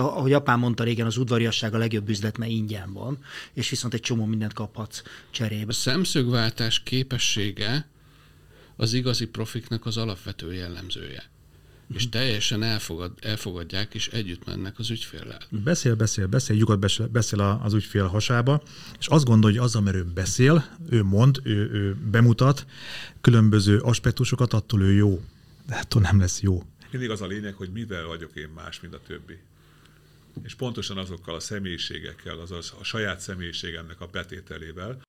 [0.00, 3.18] ahogy apám mondta régen, az udvariasság a legjobb üzlet, mert ingyen van,
[3.52, 5.68] és viszont egy csomó mindent kaphatsz cserébe.
[5.68, 7.88] A szemszögváltás képessége
[8.76, 11.30] az igazi profiknak az alapvető jellemzője.
[11.94, 15.40] És teljesen elfogad, elfogadják, és együtt mennek az ügyféllel.
[15.50, 18.62] Beszél, beszél, beszél, lyukat beszél, beszél az ügyfél hasába,
[18.98, 22.66] és azt gondolja, hogy azzal, mert ő beszél, ő mond, ő, ő bemutat
[23.20, 25.20] különböző aspektusokat, attól ő jó.
[25.66, 26.62] De attól nem lesz jó.
[26.90, 29.38] Mindig az a lényeg, hogy mivel vagyok én más, mint a többi
[30.42, 35.02] és pontosan azokkal a személyiségekkel, azaz a saját személyiségemnek a betételével.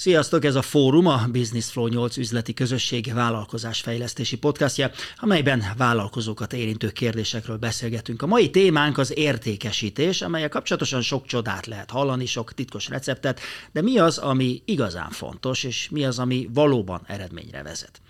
[0.00, 6.90] Sziasztok, ez a Fórum, a Business Flow 8 üzleti közösség vállalkozásfejlesztési podcastja, amelyben vállalkozókat érintő
[6.90, 8.22] kérdésekről beszélgetünk.
[8.22, 13.40] A mai témánk az értékesítés, amelyek kapcsolatosan sok csodát lehet hallani, sok titkos receptet,
[13.72, 18.00] de mi az, ami igazán fontos, és mi az, ami valóban eredményre vezet.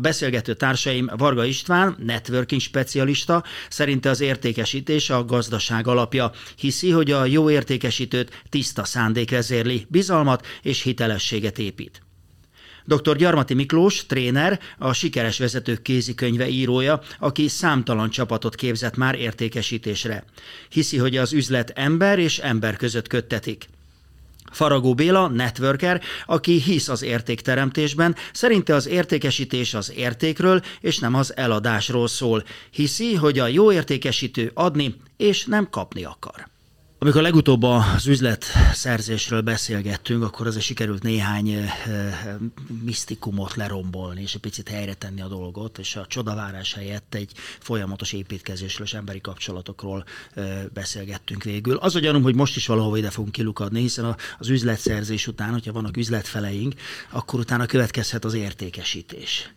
[0.00, 6.32] A beszélgető társaim Varga István, networking specialista, szerinte az értékesítés a gazdaság alapja.
[6.56, 12.02] Hiszi, hogy a jó értékesítőt tiszta szándék vezérli, bizalmat és hitelességet épít.
[12.84, 13.16] Dr.
[13.16, 20.24] Gyarmati Miklós, tréner, a Sikeres Vezetők kézikönyve írója, aki számtalan csapatot képzett már értékesítésre.
[20.68, 23.68] Hiszi, hogy az üzlet ember és ember között köttetik.
[24.50, 31.36] Faragó Béla, networker, aki hisz az értékteremtésben, szerinte az értékesítés az értékről és nem az
[31.36, 32.44] eladásról szól.
[32.70, 36.48] Hiszi, hogy a jó értékesítő adni és nem kapni akar.
[37.02, 41.68] Amikor legutóbb az üzletszerzésről beszélgettünk, akkor azért sikerült néhány eh,
[42.84, 48.12] misztikumot lerombolni, és egy picit helyre tenni a dolgot, és a csodavárás helyett egy folyamatos
[48.12, 51.76] építkezésről és emberi kapcsolatokról eh, beszélgettünk végül.
[51.76, 55.72] Az a gyanúm, hogy most is valahova ide fogunk kilukadni, hiszen az üzletszerzés után, hogyha
[55.72, 56.74] vannak üzletfeleink,
[57.10, 59.52] akkor utána következhet az értékesítés.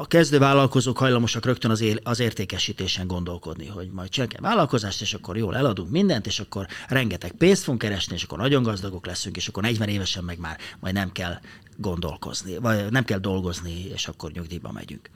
[0.00, 5.14] A kezdő vállalkozók hajlamosak rögtön az, él, az értékesítésen gondolkodni, hogy majd csinálunk vállalkozást, és
[5.14, 9.36] akkor jól eladunk mindent, és akkor rengeteg pénzt fogunk keresni, és akkor nagyon gazdagok leszünk,
[9.36, 11.38] és akkor 40 évesen meg már majd nem kell
[11.76, 15.10] gondolkozni, vagy nem kell dolgozni, és akkor nyugdíjba megyünk.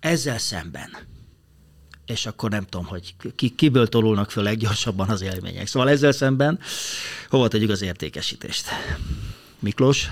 [0.00, 0.90] Ezzel szemben
[2.06, 5.66] és akkor nem tudom, hogy ki, kiből tolulnak föl leggyorsabban az élmények.
[5.66, 6.58] Szóval ezzel szemben
[7.28, 8.68] hova tegyük az értékesítést?
[9.58, 10.08] Miklós?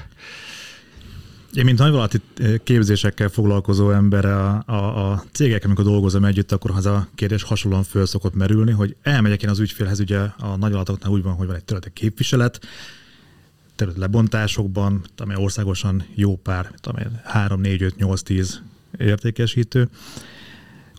[1.55, 6.71] Én, mint nagyvállalati eh, képzésekkel foglalkozó ember a, a, a cégek, amikor dolgozom együtt, akkor
[6.71, 11.13] az a kérdés hasonlóan föl szokott merülni, hogy elmegyek én az ügyfélhez, ugye a nagyvállalatoknál
[11.13, 12.61] úgy van, hogy van egy területi képviselet,
[13.77, 18.63] terület lebontásokban, amely országosan jó pár, amely 3, 4, 5, 8, 10
[18.99, 19.89] értékesítő,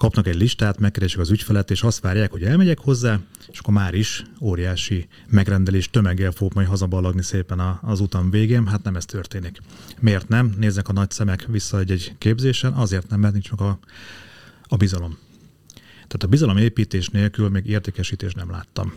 [0.02, 3.20] kapnak egy listát, megkeresik az ügyfelet, és azt várják, hogy elmegyek hozzá,
[3.52, 8.68] és akkor már is óriási megrendelés tömeggel fog majd hazaballagni szépen az utam végén.
[8.68, 9.62] Hát nem ez történik.
[10.00, 10.54] Miért nem?
[10.58, 13.80] Néznek a nagy szemek vissza egy-egy képzésen, azért nem, mert nincs meg a,
[14.64, 15.18] a bizalom.
[15.94, 18.94] Tehát a bizalomépítés nélkül még értékesítés nem láttam.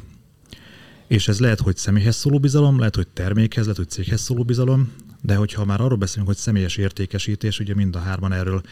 [1.06, 4.92] És ez lehet, hogy személyhez szóló bizalom, lehet, hogy termékhez, lehet, hogy céghez szóló bizalom,
[5.24, 8.62] de hogyha már arról beszélünk, hogy személyes értékesítés, ugye mind a hárman erről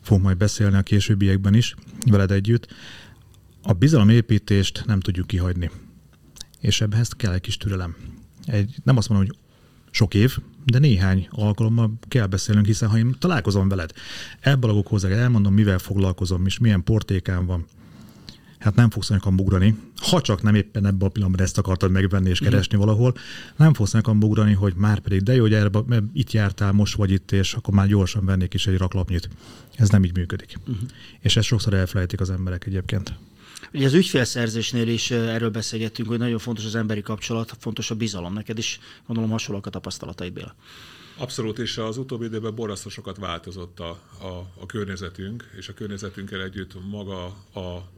[0.00, 1.74] fogunk majd beszélni a későbbiekben is
[2.06, 2.66] veled együtt,
[3.62, 5.70] a bizalomépítést nem tudjuk kihagyni.
[6.60, 7.96] És ebben kell egy kis türelem.
[8.44, 9.36] Egy, nem azt mondom, hogy
[9.90, 13.92] sok év, de néhány alkalommal kell beszélnünk, hiszen ha én találkozom veled,
[14.40, 17.66] elbalagok hozzá, elmondom, mivel foglalkozom, és milyen portékán van,
[18.62, 22.28] hát nem fogsz nekem ugrani, ha csak nem éppen ebben a pillanatban ezt akartad megvenni
[22.28, 22.92] és keresni uh-huh.
[22.92, 23.14] valahol,
[23.56, 26.94] nem fogsz nekem ugrani, hogy már pedig de jó, hogy erre, mert itt jártál, most
[26.94, 29.28] vagy itt, és akkor már gyorsan vennék is egy raklapnyit.
[29.74, 30.58] Ez nem így működik.
[30.60, 30.88] Uh-huh.
[31.20, 33.14] És ezt sokszor elfelejtik az emberek egyébként.
[33.72, 38.32] Ugye az ügyfélszerzésnél is erről beszélgettünk, hogy nagyon fontos az emberi kapcsolat, fontos a bizalom.
[38.32, 40.54] Neked is gondolom hasonlóak a tapasztalataid, Béla.
[41.16, 43.88] Abszolút, és az utóbbi időben borzasztó sokat változott a,
[44.20, 47.24] a, a környezetünk, és a környezetünkkel együtt maga
[47.54, 47.90] a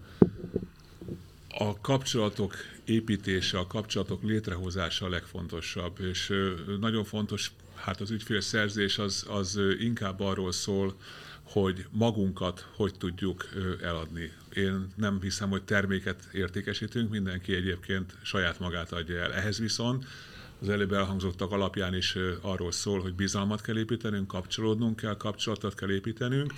[1.58, 2.54] a kapcsolatok
[2.84, 6.32] építése, a kapcsolatok létrehozása a legfontosabb, és
[6.80, 10.96] nagyon fontos, hát az ügyfélszerzés az, az inkább arról szól,
[11.42, 13.48] hogy magunkat hogy tudjuk
[13.82, 14.32] eladni.
[14.54, 19.32] Én nem hiszem, hogy terméket értékesítünk, mindenki egyébként saját magát adja el.
[19.32, 20.04] Ehhez viszont
[20.60, 25.90] az előbb elhangzottak alapján is arról szól, hogy bizalmat kell építenünk, kapcsolódnunk kell, kapcsolatot kell
[25.90, 26.52] építenünk,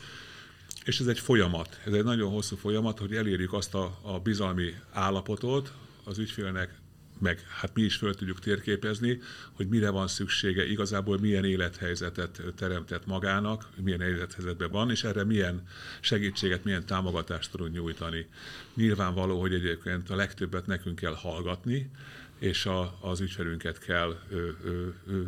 [0.87, 4.75] és ez egy folyamat, ez egy nagyon hosszú folyamat, hogy elérjük azt a, a bizalmi
[4.93, 5.73] állapotot
[6.05, 6.75] az ügyfélnek,
[7.19, 9.21] meg hát mi is föl tudjuk térképezni,
[9.53, 15.67] hogy mire van szüksége, igazából milyen élethelyzetet teremtett magának, milyen élethelyzetben van, és erre milyen
[16.01, 18.27] segítséget, milyen támogatást tudunk nyújtani.
[18.75, 21.91] Nyilvánvaló, hogy egyébként a legtöbbet nekünk kell hallgatni,
[22.39, 25.23] és a, az ügyfelünket kell ö, ö, ö,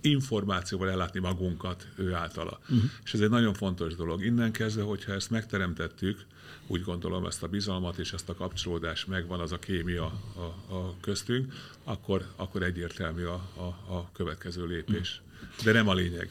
[0.00, 2.58] információval ellátni magunkat ő általa.
[2.62, 2.90] Uh-huh.
[3.04, 4.24] És ez egy nagyon fontos dolog.
[4.24, 6.24] Innen kezdve, hogyha ezt megteremtettük,
[6.66, 10.04] úgy gondolom ezt a bizalmat és ezt a kapcsolódást megvan, az a kémia
[10.36, 11.52] a, a köztünk,
[11.84, 15.20] akkor, akkor egyértelmű a, a, a következő lépés.
[15.64, 16.30] De nem a lényeg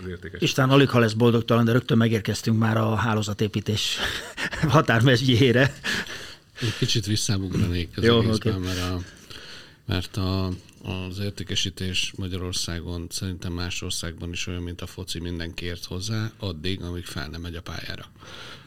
[0.00, 0.40] az értékes.
[0.40, 3.98] Isten alig ha lesz boldogtalan, de rögtön megérkeztünk már a hálózatépítés
[4.68, 5.74] határmesdjére.
[6.60, 8.66] Egy kicsit visszámugranék az Jó, egészben, okay.
[8.66, 9.00] mert, a,
[9.86, 10.50] mert a,
[10.82, 16.82] az értékesítés Magyarországon szerintem más országban is olyan, mint a foci, mindenki ért hozzá, addig,
[16.82, 18.10] amíg fel nem megy a pályára.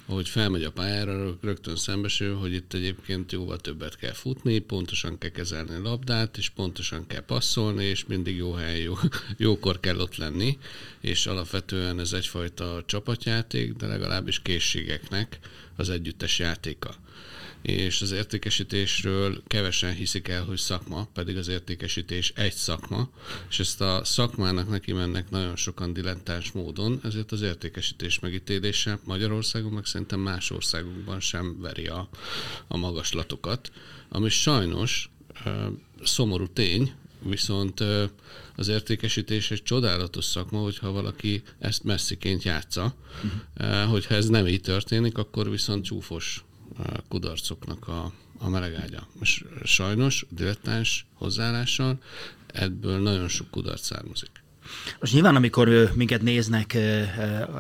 [0.08, 5.30] Ahogy felmegy a pályára, rögtön szembesül, hogy itt egyébként jóval többet kell futni, pontosan kell
[5.30, 8.94] kezelni a labdát, és pontosan kell passzolni, és mindig jó hely, jó,
[9.38, 10.58] jókor kell ott lenni,
[11.02, 15.40] és alapvetően ez egyfajta csapatjáték, de legalábbis készségeknek
[15.76, 16.96] az együttes játéka
[17.66, 23.10] és az értékesítésről kevesen hiszik el, hogy szakma, pedig az értékesítés egy szakma,
[23.50, 29.72] és ezt a szakmának neki mennek nagyon sokan dilettáns módon, ezért az értékesítés megítélése Magyarországon,
[29.72, 32.10] meg szerintem más országokban sem veri a,
[32.68, 33.72] a magaslatokat,
[34.10, 35.10] ami sajnos
[36.04, 37.84] szomorú tény, viszont
[38.56, 42.96] az értékesítés egy csodálatos szakma, hogyha valaki ezt messziként játsza.
[43.58, 43.90] Uh-huh.
[43.90, 46.44] Hogyha ez nem így történik, akkor viszont csúfos
[47.08, 49.08] kudarcoknak a, a melegágya.
[49.22, 52.02] És sajnos dilettáns hozzáállással
[52.48, 54.44] ebből nagyon sok kudarc származik.
[55.00, 56.78] Most nyilván, amikor minket néznek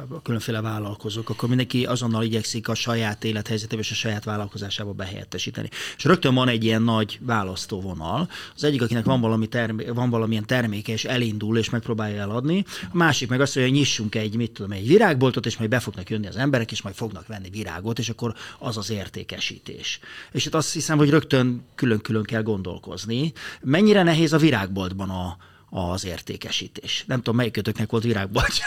[0.09, 5.69] a különféle vállalkozók, akkor mindenki azonnal igyekszik a saját élethelyzetébe és a saját vállalkozásába behelyettesíteni.
[5.97, 8.29] És rögtön van egy ilyen nagy választóvonal.
[8.55, 12.65] Az egyik, akinek van, valami termé- van valamilyen terméke, és elindul, és megpróbálja eladni.
[12.91, 15.79] A másik meg azt mondja, hogy nyissunk egy, mit tudom, egy virágboltot, és majd be
[15.79, 19.99] fognak jönni az emberek, és majd fognak venni virágot, és akkor az az értékesítés.
[20.31, 23.33] És itt azt hiszem, hogy rögtön külön-külön kell gondolkozni.
[23.61, 25.37] Mennyire nehéz a virágboltban a,
[25.77, 27.03] az értékesítés.
[27.07, 28.65] Nem tudom, melyikötöknek volt virágboltja,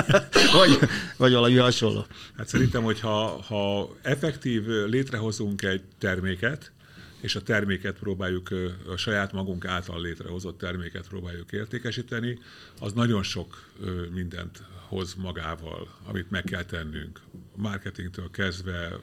[0.58, 0.78] vagy,
[1.16, 2.06] vagy valami hasonló.
[2.36, 6.72] Hát szerintem, hogy ha, ha effektív létrehozunk egy terméket,
[7.20, 8.48] és a terméket próbáljuk,
[8.92, 12.38] a saját magunk által létrehozott terméket próbáljuk értékesíteni,
[12.80, 13.70] az nagyon sok
[14.12, 17.20] mindent hoz magával, amit meg kell tennünk.
[17.56, 18.98] Marketingtől kezdve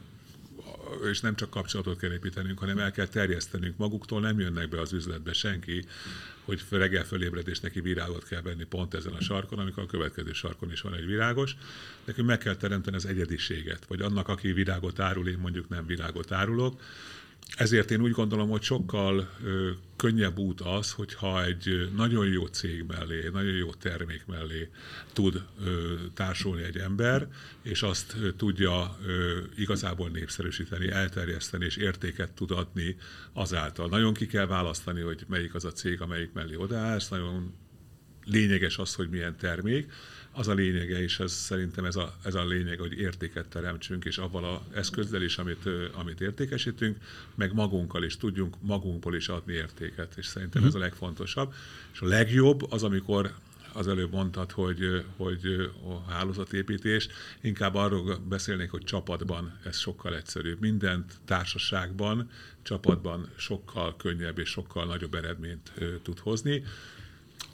[1.12, 3.78] és nem csak kapcsolatot kell építenünk, hanem el kell terjesztenünk.
[3.78, 5.86] Maguktól nem jönnek be az üzletbe senki,
[6.46, 10.72] hogy reggel fölébredés neki virágot kell venni pont ezen a sarkon, amikor a következő sarkon
[10.72, 11.56] is van egy virágos.
[12.06, 16.32] Nekünk meg kell teremteni az egyediséget, vagy annak, aki virágot árul, én mondjuk nem virágot
[16.32, 16.82] árulok,
[17.58, 19.30] ezért én úgy gondolom, hogy sokkal
[19.96, 24.70] könnyebb út az, hogyha egy nagyon jó cég mellé, nagyon jó termék mellé
[25.14, 27.28] tud ö, társulni egy ember,
[27.62, 28.98] és azt tudja
[29.56, 32.96] igazából népszerűsíteni, elterjeszteni, és értéket tud adni
[33.34, 33.88] azáltal.
[33.88, 37.54] Nagyon ki kell választani, hogy melyik az a cég, amelyik mellé odaállsz, nagyon
[38.26, 39.92] lényeges az, hogy milyen termék,
[40.36, 44.18] az a lényege, és ez szerintem ez a, ez a lényeg, hogy értéket teremtsünk, és
[44.18, 46.98] avval az eszközzel is, amit, amit értékesítünk,
[47.36, 51.54] meg magunkkal is tudjunk magunkból is adni értéket, és szerintem ez a legfontosabb.
[51.94, 53.34] És a legjobb az, amikor
[53.74, 57.08] az előbb mondtad, hogy, hogy a hálózatépítés,
[57.42, 60.60] inkább arról beszélnék, hogy csapatban ez sokkal egyszerűbb.
[60.60, 62.30] Mindent társaságban,
[62.62, 65.72] csapatban sokkal könnyebb és sokkal nagyobb eredményt
[66.04, 66.64] tud hozni.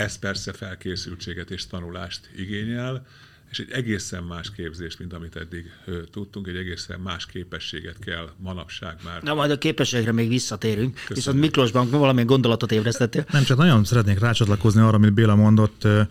[0.02, 3.06] Ez persze felkészültséget és tanulást igényel,
[3.52, 8.30] és egy egészen más képzést, mint amit eddig ö, tudtunk, egy egészen más képességet kell
[8.38, 9.22] manapság már.
[9.22, 11.16] Na majd a képességre még visszatérünk, Köszönöm.
[11.16, 13.26] viszont Miklósban valamilyen gondolatot ébresztettél.
[13.32, 15.84] Nem, csak nagyon szeretnék rácsatlakozni arra, amit Béla mondott.
[15.84, 16.08] Én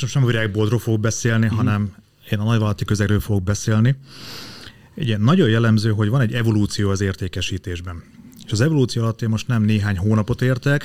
[0.00, 1.56] most nem a virágboltról fogok beszélni, mm.
[1.56, 1.94] hanem
[2.30, 3.96] én a nagyvállalati közegről fogok beszélni.
[4.94, 8.02] Ugye nagyon jellemző, hogy van egy evolúció az értékesítésben.
[8.46, 10.84] És az evolúció alatt én most nem néhány hónapot értek,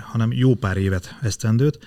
[0.00, 1.78] hanem jó pár évet, esztendőt.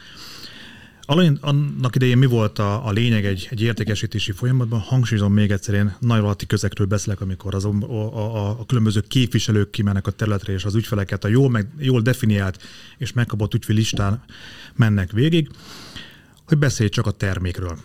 [1.41, 4.79] Annak idején mi volt a, a lényeg egy, egy értékesítési folyamatban?
[4.79, 10.08] Hangsúlyozom még egyszer, én nagyvállalati közekről beszélek, amikor az, a, a, a különböző képviselők kimennek
[10.08, 12.62] a területre, és az ügyfeleket a jól, meg, jól definiált
[12.98, 14.24] és megkapott ügyfélistán
[14.75, 15.50] mennek végig,
[16.48, 17.77] hogy beszélj csak a termékről.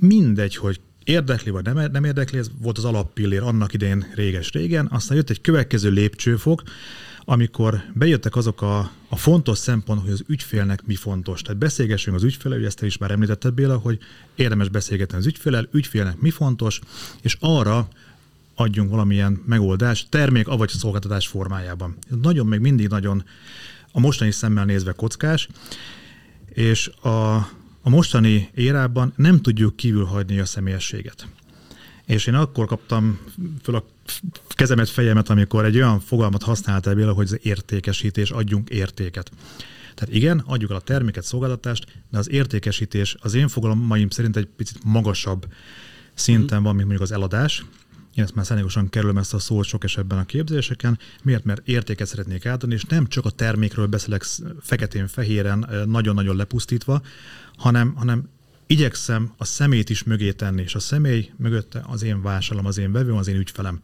[0.00, 5.16] Mindegy, hogy érdekli vagy nem, nem érdekli, ez volt az alappillér annak idején réges-régen, aztán
[5.16, 6.62] jött egy következő lépcsőfok,
[7.28, 11.42] amikor bejöttek azok a, a fontos szempont, hogy az ügyfélnek mi fontos.
[11.42, 13.98] Tehát beszélgessünk az ügyfélel, ezt is már említetted Béla, hogy
[14.34, 16.80] érdemes beszélgetni az ügyfélel, ügyfélnek mi fontos,
[17.22, 17.88] és arra
[18.54, 21.96] adjunk valamilyen megoldást termék, avagy szolgáltatás formájában.
[22.22, 23.24] Nagyon, még mindig nagyon
[23.92, 25.48] a mostani szemmel nézve kockás,
[26.48, 27.34] és a,
[27.82, 31.26] a mostani érában nem tudjuk kívülhagyni a személyességet.
[32.06, 33.18] És én akkor kaptam
[33.62, 33.84] föl a
[34.48, 39.30] kezemet, fejemet, amikor egy olyan fogalmat használtál Béla, hogy az értékesítés, adjunk értéket.
[39.94, 44.46] Tehát igen, adjuk el a terméket, szolgáltatást, de az értékesítés az én fogalmaim szerint egy
[44.46, 45.46] picit magasabb
[46.14, 47.64] szinten van, mint mondjuk az eladás.
[48.14, 50.98] Én ezt már szándékosan kerülöm ezt a szót sok esetben a képzéseken.
[51.22, 51.44] Miért?
[51.44, 54.24] Mert értéket szeretnék átadni, és nem csak a termékről beszélek
[54.60, 57.02] feketén-fehéren, nagyon-nagyon lepusztítva,
[57.56, 58.28] hanem, hanem
[58.66, 62.92] igyekszem a szemét is mögé tenni, és a személy mögötte az én vásárlom, az én
[62.92, 63.80] vevőm, az én ügyfelem.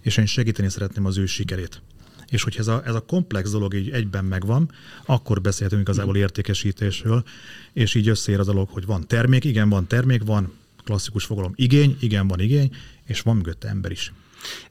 [0.00, 1.82] És én segíteni szeretném az ő sikerét.
[2.30, 4.72] És hogyha ez a, ez a komplex dolog így egyben megvan,
[5.06, 7.24] akkor beszélhetünk igazából értékesítésről,
[7.72, 10.52] és így összeér a dolog, hogy van termék, igen, van termék, van
[10.84, 14.12] klasszikus fogalom igény, igen, van igény, és van mögötte ember is.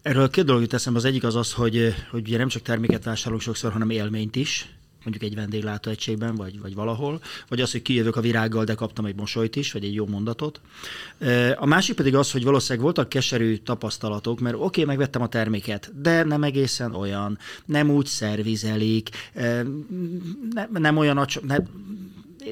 [0.01, 0.99] Erről két dolog jut eszembe.
[0.99, 4.76] Az egyik az az, hogy, hogy ugye nem csak terméket vásárolunk sokszor, hanem élményt is
[5.04, 9.16] mondjuk egy vendéglátóegységben, vagy, vagy valahol, vagy az, hogy kijövök a virággal, de kaptam egy
[9.16, 10.62] mosolyt is, vagy egy jó mondatot.
[11.56, 16.01] A másik pedig az, hogy valószínűleg voltak keserű tapasztalatok, mert oké, okay, megvettem a terméket,
[16.01, 19.10] de nem egészen olyan, nem úgy szervizelik,
[20.54, 21.68] nem, nem olyan, nem,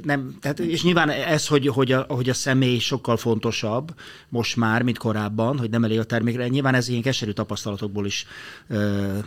[0.03, 3.99] nem, tehát, és nyilván ez, hogy, hogy, a, hogy a személy sokkal fontosabb
[4.29, 8.25] most már, mint korábban, hogy nem elég a termékre, nyilván ez ilyen keserű tapasztalatokból is
[8.67, 9.17] ö,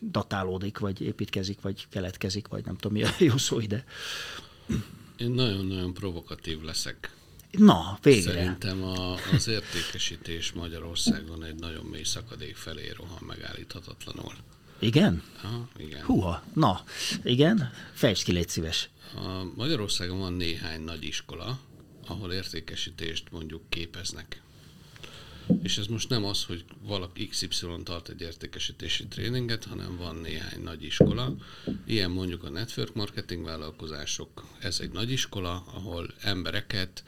[0.00, 3.84] datálódik, vagy építkezik, vagy keletkezik, vagy nem tudom mi a jó szó ide.
[5.16, 7.10] Én nagyon-nagyon provokatív leszek.
[7.50, 8.32] Na, végre.
[8.32, 14.32] Szerintem a, az értékesítés Magyarországon egy nagyon mély szakadék felé rohan megállíthatatlanul.
[14.80, 15.22] Igen?
[15.42, 16.02] Ha, igen.
[16.02, 16.84] Húha, na,
[17.22, 18.88] igen, fejtsd ki, légy szíves.
[19.14, 21.58] A Magyarországon van néhány nagy iskola,
[22.06, 24.42] ahol értékesítést mondjuk képeznek.
[25.62, 27.48] És ez most nem az, hogy valaki XY
[27.84, 31.34] tart egy értékesítési tréninget, hanem van néhány nagy iskola.
[31.86, 37.04] Ilyen mondjuk a network marketing vállalkozások, ez egy nagy iskola, ahol embereket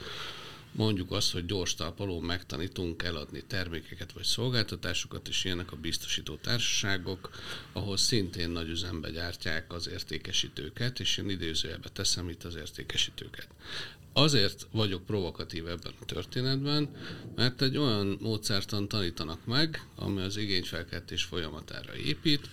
[0.72, 7.30] mondjuk azt, hogy gyors talpaló megtanítunk eladni termékeket vagy szolgáltatásokat, és ilyenek a biztosító társaságok,
[7.72, 13.48] ahol szintén nagy üzembe gyártják az értékesítőket, és én idézőjelbe teszem itt az értékesítőket.
[14.12, 16.88] Azért vagyok provokatív ebben a történetben,
[17.34, 22.48] mert egy olyan módszertan tanítanak meg, ami az igényfelkeltés folyamatára épít,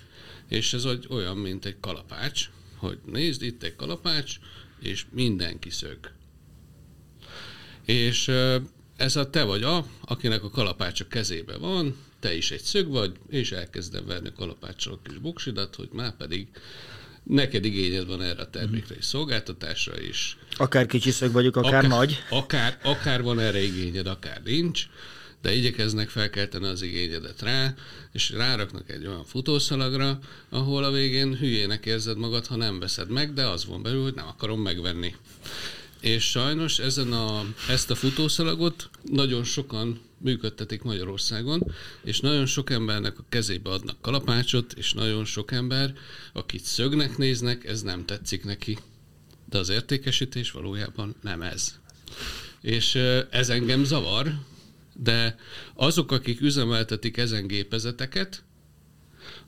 [0.48, 4.40] és ez olyan, mint egy kalapács, hogy nézd, itt egy kalapács,
[4.80, 5.98] és mindenki szög
[7.90, 8.32] és
[8.98, 12.88] ez a te vagy a, akinek a kalapács a kezébe van, te is egy szög
[12.88, 16.48] vagy, és elkezdem verni a kalapáccsal a kis buksidat, hogy már pedig
[17.24, 20.38] neked igényed van erre a termékre és szolgáltatásra is.
[20.58, 22.24] Akár kicsi szög vagyok, akár, akár nagy.
[22.30, 24.86] Akár, akár van erre igényed, akár nincs,
[25.42, 27.74] de igyekeznek felkelteni az igényedet rá,
[28.12, 30.20] és ráraknak egy olyan futószalagra,
[30.50, 34.16] ahol a végén hülyének érzed magad, ha nem veszed meg, de az van belül, hogy
[34.16, 35.16] nem akarom megvenni.
[36.02, 41.72] És sajnos ezen a, ezt a futószalagot nagyon sokan működtetik Magyarországon,
[42.04, 45.94] és nagyon sok embernek a kezébe adnak kalapácsot, és nagyon sok ember,
[46.34, 48.78] akit szögnek néznek, ez nem tetszik neki.
[49.50, 51.80] De az értékesítés valójában nem ez.
[52.62, 52.96] És
[53.30, 54.34] ez engem zavar,
[54.94, 55.36] de
[55.74, 58.44] azok, akik üzemeltetik ezen gépezeteket,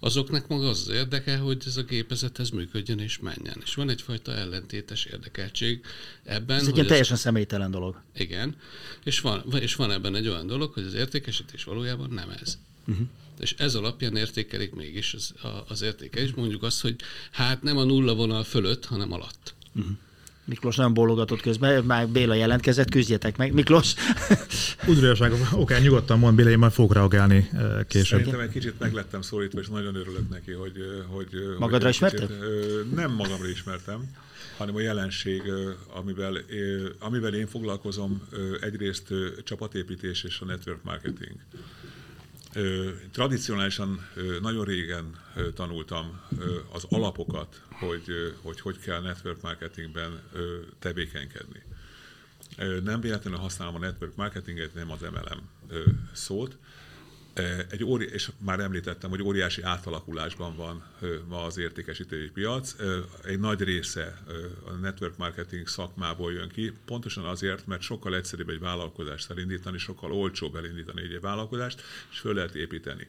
[0.04, 3.58] azoknak maga az, az érdeke, hogy ez a gépezet ez működjön és menjen.
[3.64, 5.86] És van egyfajta ellentétes érdekeltség
[6.24, 6.58] ebben.
[6.58, 7.20] Ez egy ilyen teljesen az...
[7.20, 8.02] személytelen dolog.
[8.16, 8.56] Igen.
[9.04, 12.58] És van, és van ebben egy olyan dolog, hogy az értékesítés valójában nem ez.
[12.88, 13.08] Uh-huh.
[13.40, 15.34] És ez alapján értékelik mégis az,
[15.68, 16.32] az értékelés.
[16.34, 16.96] Mondjuk azt, hogy
[17.32, 19.54] hát nem a nulla vonal fölött, hanem alatt.
[19.76, 19.98] Uh-huh.
[20.46, 23.54] Miklós nem bólogatott közben, már Béla jelentkezett, küzdjetek meg.
[23.54, 23.94] Miklós?
[24.88, 28.20] Udvariaság, oké, nyugodtan mond Béla, én majd fogok reagálni eh, később.
[28.20, 30.74] Szerintem egy kicsit meglettem szólítva, és nagyon örülök neki, hogy...
[30.78, 32.30] Eh, hogy Magadra hogy ismerted?
[32.96, 34.12] Nem magamra ismertem,
[34.58, 35.42] hanem a jelenség,
[35.94, 36.38] amivel,
[37.00, 38.22] amivel én foglalkozom,
[38.62, 41.36] egyrészt csapatépítés és a network marketing.
[43.12, 44.08] Tradicionálisan
[44.42, 45.16] nagyon régen
[45.56, 46.22] tanultam
[46.72, 50.22] az alapokat, hogy hogy, hogy kell network marketingben
[50.80, 51.64] tevékenykedni.
[52.84, 55.50] Nem véletlenül használom a network marketinget, nem az MLM
[56.12, 56.58] szót,
[57.70, 60.84] egy óri, és már említettem, hogy óriási átalakulásban van
[61.28, 62.76] ma az értékesítői piac.
[63.24, 64.24] Egy nagy része
[64.66, 70.12] a network marketing szakmából jön ki, pontosan azért, mert sokkal egyszerűbb egy vállalkozást elindítani, sokkal
[70.12, 73.08] olcsóbb elindítani egy vállalkozást, és föl lehet építeni.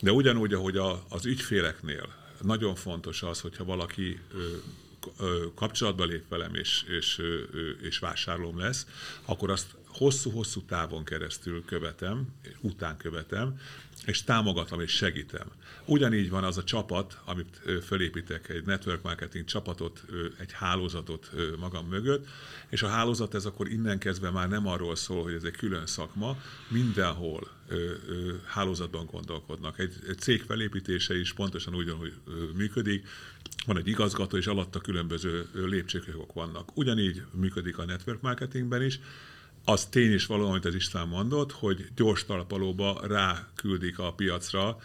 [0.00, 4.20] De ugyanúgy, ahogy a, az ügyféleknél nagyon fontos az, hogyha valaki
[5.54, 7.22] kapcsolatba lép velem és, és,
[7.80, 8.86] és vásárlóm lesz,
[9.24, 9.66] akkor azt
[10.00, 12.28] hosszú-hosszú távon keresztül követem,
[12.60, 13.60] után követem,
[14.06, 15.46] és támogatom és segítem.
[15.84, 20.04] Ugyanígy van az a csapat, amit fölépítek, egy network marketing csapatot,
[20.38, 22.28] egy hálózatot magam mögött,
[22.68, 25.86] és a hálózat ez akkor innen kezdve már nem arról szól, hogy ez egy külön
[25.86, 26.36] szakma,
[26.68, 27.50] mindenhol
[28.44, 29.78] hálózatban gondolkodnak.
[29.78, 32.12] Egy, cég felépítése is pontosan ugyanúgy
[32.54, 33.06] működik,
[33.66, 36.76] van egy igazgató, és alatta különböző lépcsőkök vannak.
[36.76, 39.00] Ugyanígy működik a network marketingben is,
[39.64, 44.78] az tény is való, amit az István mondott, hogy gyors talpalóba ráküldik a piacra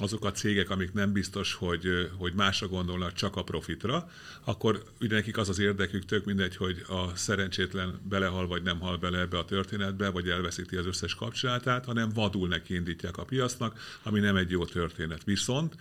[0.00, 4.10] azok a cégek, amik nem biztos, hogy, hogy másra gondolnak, csak a profitra,
[4.44, 8.96] akkor ugye nekik az az érdekük, tök mindegy, hogy a szerencsétlen belehal vagy nem hal
[8.96, 13.98] bele ebbe a történetbe, vagy elveszíti az összes kapcsolatát, hanem vadul neki indítják a piacnak,
[14.02, 15.24] ami nem egy jó történet.
[15.24, 15.74] Viszont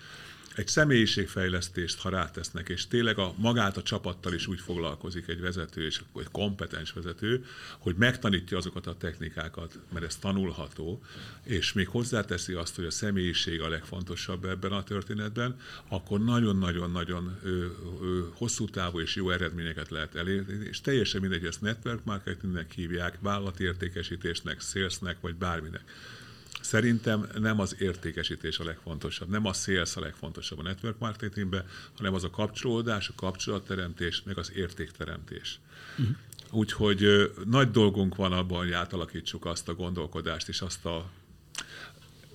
[0.55, 5.85] egy személyiségfejlesztést, ha rátesznek, és tényleg a, magát a csapattal is úgy foglalkozik egy vezető,
[5.85, 7.45] és egy kompetens vezető,
[7.79, 11.03] hogy megtanítja azokat a technikákat, mert ez tanulható,
[11.43, 17.39] és még hozzáteszi azt, hogy a személyiség a legfontosabb ebben a történetben, akkor nagyon-nagyon-nagyon
[18.33, 23.17] hosszú távú és jó eredményeket lehet elérni, és teljesen mindegy, hogy ezt network marketingnek hívják,
[23.21, 25.83] vállalatértékesítésnek, salesnek, vagy bárminek
[26.65, 31.65] Szerintem nem az értékesítés a legfontosabb, nem a sales a legfontosabb a network marketingben,
[31.97, 35.59] hanem az a kapcsolódás, a kapcsolatteremtés, meg az értékteremtés.
[35.97, 36.15] Uh-huh.
[36.51, 41.09] Úgyhogy ö, nagy dolgunk van abban, hogy átalakítsuk azt a gondolkodást és azt a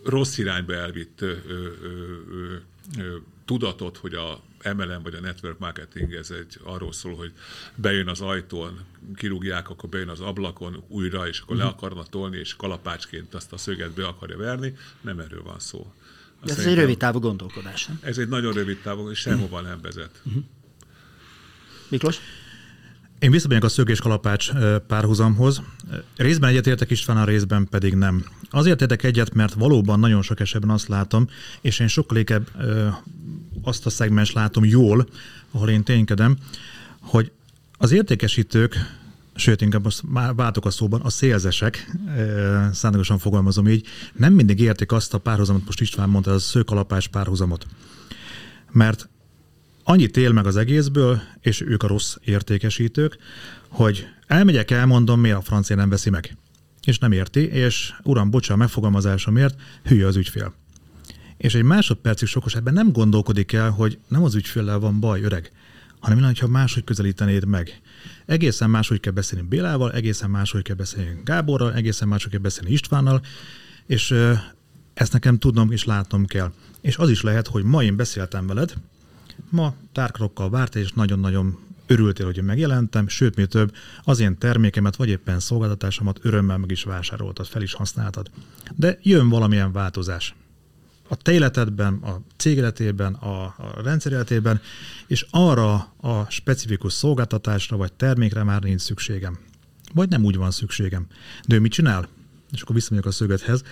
[0.04, 2.56] rossz irányba elvitt ö, ö, ö,
[2.98, 7.32] ö, tudatot, hogy a MLM vagy a network marketing, ez egy arról szól, hogy
[7.74, 8.80] bejön az ajtón,
[9.14, 11.70] kirúgják, akkor bejön az ablakon újra, és akkor uh-huh.
[11.70, 11.84] le mhm.
[11.84, 14.76] akarna tolni, és kalapácsként azt a szöget be akarja verni.
[15.00, 15.92] Nem erről van szó.
[16.40, 17.86] Azt ez egy rövid távú gondolkodás.
[17.86, 17.98] Nem?
[18.02, 20.22] Ez egy nagyon rövid távú, és sehova nem vezet.
[20.24, 20.42] Uh-huh.
[21.88, 22.18] Miklós?
[23.18, 24.50] Én visszamegyek a szög és kalapács
[24.86, 25.62] párhuzamhoz.
[26.16, 28.24] Részben egyetértek István, a részben pedig nem.
[28.50, 31.28] Azért értek egyet, mert valóban nagyon sok esetben azt látom,
[31.60, 32.48] és én sokkal inkább
[33.62, 35.08] azt a szegmens látom jól,
[35.50, 36.36] ahol én ténykedem,
[37.00, 37.32] hogy
[37.78, 38.76] az értékesítők,
[39.34, 41.90] sőt, inkább most már váltok a szóban, a szélzesek,
[42.72, 47.66] szándékosan fogalmazom így, nem mindig értik azt a párhuzamot, most István mondta, az szőkalapás párhuzamot.
[48.72, 49.08] Mert
[49.84, 53.18] annyit él meg az egészből, és ők a rossz értékesítők,
[53.68, 56.36] hogy elmegyek, elmondom, miért a francia nem veszi meg.
[56.84, 60.54] És nem érti, és uram, bocsán, a megfogalmazásomért, hülye az ügyfél.
[61.40, 65.52] És egy másodpercig sok ebben nem gondolkodik el, hogy nem az ügyféllel van baj, öreg,
[65.98, 67.80] hanem mi ha máshogy közelítenéd meg.
[68.26, 73.20] Egészen máshogy kell beszélni Bélával, egészen máshogy kell beszélni Gáborral, egészen máshogy kell beszélni Istvánnal,
[73.86, 74.14] és
[74.94, 76.52] ezt nekem tudnom és látnom kell.
[76.80, 78.74] És az is lehet, hogy ma én beszéltem veled,
[79.48, 84.96] Ma tárkrokkal várt, és nagyon-nagyon örültél, hogy én megjelentem, sőt, mi több, az én termékemet,
[84.96, 88.30] vagy éppen szolgáltatásomat örömmel meg is vásároltad, fel is használtad.
[88.76, 90.34] De jön valamilyen változás.
[91.10, 94.60] A te életedben, a cég életében, a, a rendszer életében,
[95.06, 99.38] és arra a specifikus szolgáltatásra vagy termékre már nincs szükségem.
[99.94, 101.06] Vagy nem úgy van szükségem.
[101.46, 102.08] De ő mit csinál?
[102.52, 103.62] És akkor visszamegyek a szögethez.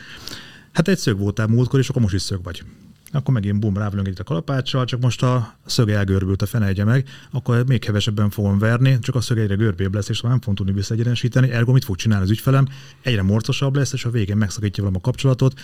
[0.72, 2.64] Hát egy szög voltál múltkor, és akkor most is szög vagy
[3.12, 7.08] akkor megint bum, rávülünk itt a kalapáccsal, csak most a szög elgörbült, a fenegye meg,
[7.30, 10.72] akkor még kevesebben fogom verni, csak a szög egyre görbébb lesz, és nem fogom tudni
[10.72, 12.66] visszaegyenesíteni, ergo mit fog csinálni az ügyfelem,
[13.02, 15.60] egyre morcosabb lesz, és a végén megszakítja velem a kapcsolatot,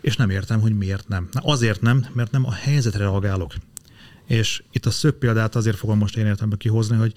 [0.00, 1.28] és nem értem, hogy miért nem.
[1.32, 3.54] Na azért nem, mert nem a helyzetre reagálok.
[4.26, 7.14] És itt a szög példát azért fogom most én értembe kihozni, hogy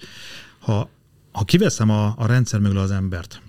[0.58, 0.90] ha,
[1.32, 3.42] ha kiveszem a, a rendszer mögül az embert,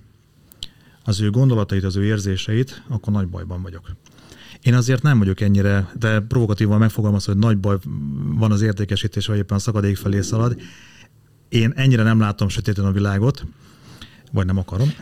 [1.04, 3.92] az ő gondolatait, az ő érzéseit, akkor nagy bajban vagyok.
[4.62, 7.78] Én azért nem vagyok ennyire, de provokatívan megfogalmazom, hogy nagy baj
[8.24, 10.62] van az értékesítés, vagy éppen a szakadék felé szalad.
[11.50, 13.46] Én ennyire nem látom sötéten a világot,
[14.32, 14.94] vagy nem akarom,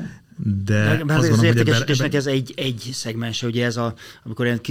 [0.43, 4.62] de Mert az, az értékesítésnek ez egy, egy szegmense, ugye ez a, amikor ilyen,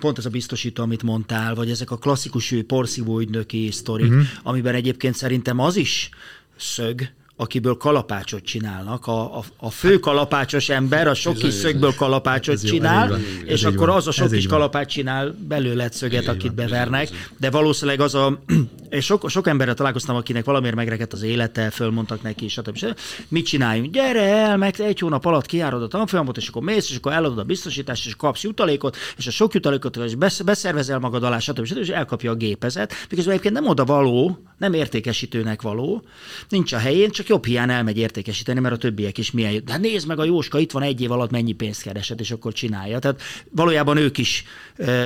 [0.00, 4.24] pont ez a biztosító, amit mondtál, vagy ezek a klasszikus porszívó ügynöki sztorik, uh-huh.
[4.42, 6.10] amiben egyébként szerintem az is
[6.56, 9.06] szög, akiből kalapácsot csinálnak.
[9.06, 13.64] A, a, a fő kalapácsos ember a sok kis szögből kalapácsot ez csinál, jó, és
[13.64, 17.08] akkor az a sok kis kalapács csinál belőle szöget, akit van, bevernek.
[17.38, 18.38] De valószínűleg az a...
[18.88, 22.76] És sok, sok emberre találkoztam, akinek valamiért megrekedt az élete, fölmondtak neki, stb.
[22.76, 22.98] stb.
[23.28, 23.92] Mit csináljunk?
[23.92, 27.38] Gyere el, meg egy hónap alatt kiárod a tanfolyamot, és akkor mész, és akkor eladod
[27.38, 31.64] a biztosítást, és kapsz jutalékot, és a sok jutalékot és beszervezel magad alá, stb.
[31.64, 31.78] stb.
[31.78, 36.02] és elkapja a gépezet, miközben egyébként nem oda való, nem értékesítőnek való,
[36.48, 39.64] nincs a helyén, csak jobb hiány elmegy értékesíteni, mert a többiek is milyen.
[39.64, 42.30] De hát nézd meg a Jóska, itt van egy év alatt mennyi pénzt keresett, és
[42.30, 42.98] akkor csinálja.
[42.98, 44.44] Tehát valójában ők is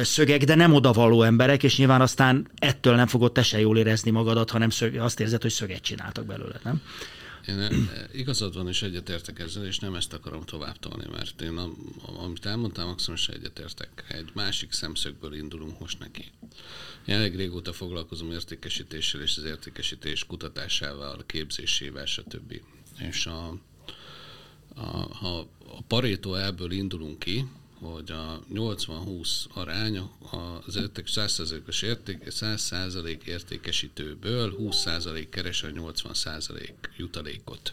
[0.03, 3.79] szögek, de nem oda való emberek, és nyilván aztán ettől nem fogod te se jól
[3.79, 6.83] érezni magadat, hanem szög, azt érzed, hogy szöget csináltak belőle, nem?
[7.47, 11.61] Én igazad van, és egyetértek ezzel, és nem ezt akarom tovább tolni, mert én,
[12.25, 14.05] amit elmondtam, maximum egyetértek.
[14.09, 16.25] Egy másik szemszögből indulunk most neki.
[17.09, 22.61] Én elég régóta foglalkozom értékesítéssel és az értékesítés kutatásával, képzésével, stb.
[22.99, 23.59] És a,
[24.75, 27.45] a, ha a Pareto elből indulunk ki,
[27.81, 30.01] hogy a 80-20 arány
[30.67, 37.73] az érték 100%-os érték, 100% értékesítőből 20% keres a 80% jutalékot.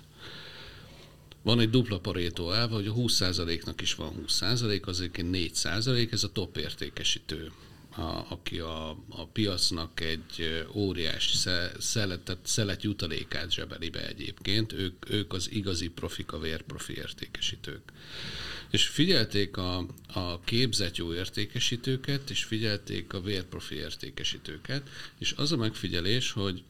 [1.41, 6.31] Van egy dupla parétó elv, hogy a 20%-nak is van 20%, azért 4%, ez a
[6.31, 7.51] top értékesítő
[7.95, 11.35] a, aki a, a piacnak egy óriási
[11.79, 17.81] szelet, szelet jutalékát zsebeli be egyébként, ők, ők az igazi profik, a vérprofi értékesítők.
[18.69, 25.57] És figyelték a, a képzett jó értékesítőket, és figyelték a vérprofi értékesítőket, és az a
[25.57, 26.63] megfigyelés, hogy,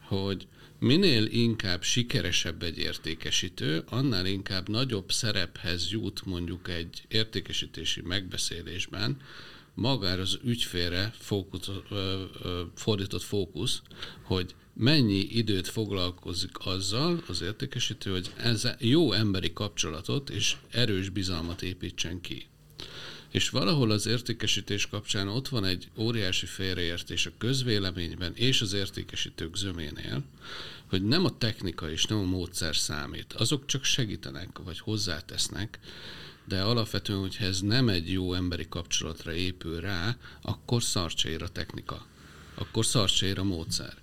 [0.00, 0.46] hogy
[0.78, 9.16] minél inkább sikeresebb egy értékesítő, annál inkább nagyobb szerephez jut mondjuk egy értékesítési megbeszélésben,
[9.74, 11.70] magára az ügyfélre fókusz,
[12.74, 13.82] fordított fókusz,
[14.22, 21.62] hogy mennyi időt foglalkozik azzal az értékesítő, hogy ez jó emberi kapcsolatot és erős bizalmat
[21.62, 22.46] építsen ki.
[23.30, 29.56] És valahol az értékesítés kapcsán ott van egy óriási félreértés a közvéleményben és az értékesítők
[29.56, 30.24] zöménél,
[30.86, 33.32] hogy nem a technika és nem a módszer számít.
[33.32, 35.78] Azok csak segítenek, vagy hozzátesznek,
[36.44, 42.06] de alapvetően, hogyha ez nem egy jó emberi kapcsolatra épül rá, akkor szarcsér a technika.
[42.54, 44.00] Akkor szarcsér a módszer.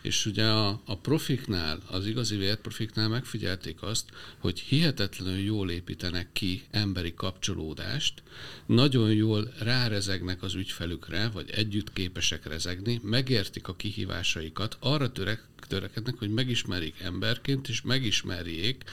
[0.00, 6.62] És ugye a, a profiknál, az igazi vérprofiknál megfigyelték azt, hogy hihetetlenül jól építenek ki
[6.70, 8.22] emberi kapcsolódást,
[8.66, 16.18] nagyon jól rárezegnek az ügyfelükre, vagy együtt képesek rezegni, megértik a kihívásaikat, arra törek, törekednek,
[16.18, 18.84] hogy megismerik emberként, és megismerjék,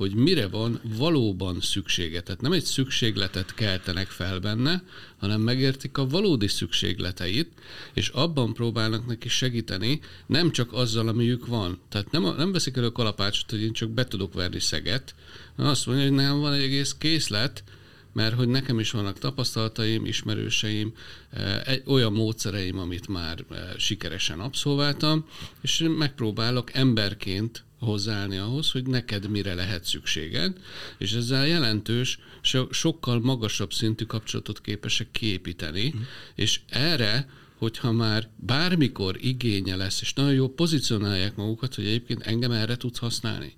[0.00, 2.20] hogy mire van valóban szüksége.
[2.20, 4.82] Tehát nem egy szükségletet keltenek fel benne,
[5.18, 7.48] hanem megértik a valódi szükségleteit,
[7.94, 11.80] és abban próbálnak neki segíteni, nem csak azzal, amiük van.
[11.88, 15.14] Tehát nem, nem veszik elő a kalapácsot, hogy én csak be tudok verni szeget,
[15.56, 17.64] hanem azt mondja, hogy nekem van egy egész készlet,
[18.12, 20.92] mert hogy nekem is vannak tapasztalataim, ismerőseim,
[21.30, 25.26] eh, egy, olyan módszereim, amit már eh, sikeresen abszolváltam,
[25.60, 30.56] és megpróbálok emberként hozzáállni ahhoz, hogy neked mire lehet szükséged,
[30.98, 36.00] és ezzel jelentős, so, sokkal magasabb szintű kapcsolatot képesek kiépíteni, mm.
[36.34, 37.28] és erre
[37.60, 42.98] hogyha már bármikor igénye lesz, és nagyon jó pozícionálják magukat, hogy egyébként engem erre tudsz
[42.98, 43.52] használni.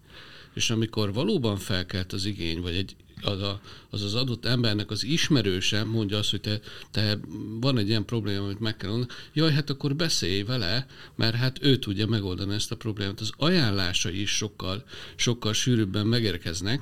[0.54, 5.04] És amikor valóban felkelt az igény, vagy egy az, a, az az adott embernek az
[5.04, 7.18] ismerőse mondja azt, hogy te, te
[7.60, 11.58] van egy ilyen probléma, amit meg kell mondani, jaj, hát akkor beszélj vele, mert hát
[11.62, 13.20] ő tudja megoldani ezt a problémát.
[13.20, 14.84] Az ajánlásai is sokkal,
[15.16, 16.80] sokkal sűrűbben megérkeznek,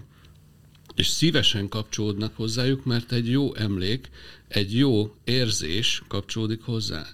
[0.94, 4.10] és szívesen kapcsolódnak hozzájuk, mert egy jó emlék,
[4.48, 7.06] egy jó érzés kapcsolódik hozzá.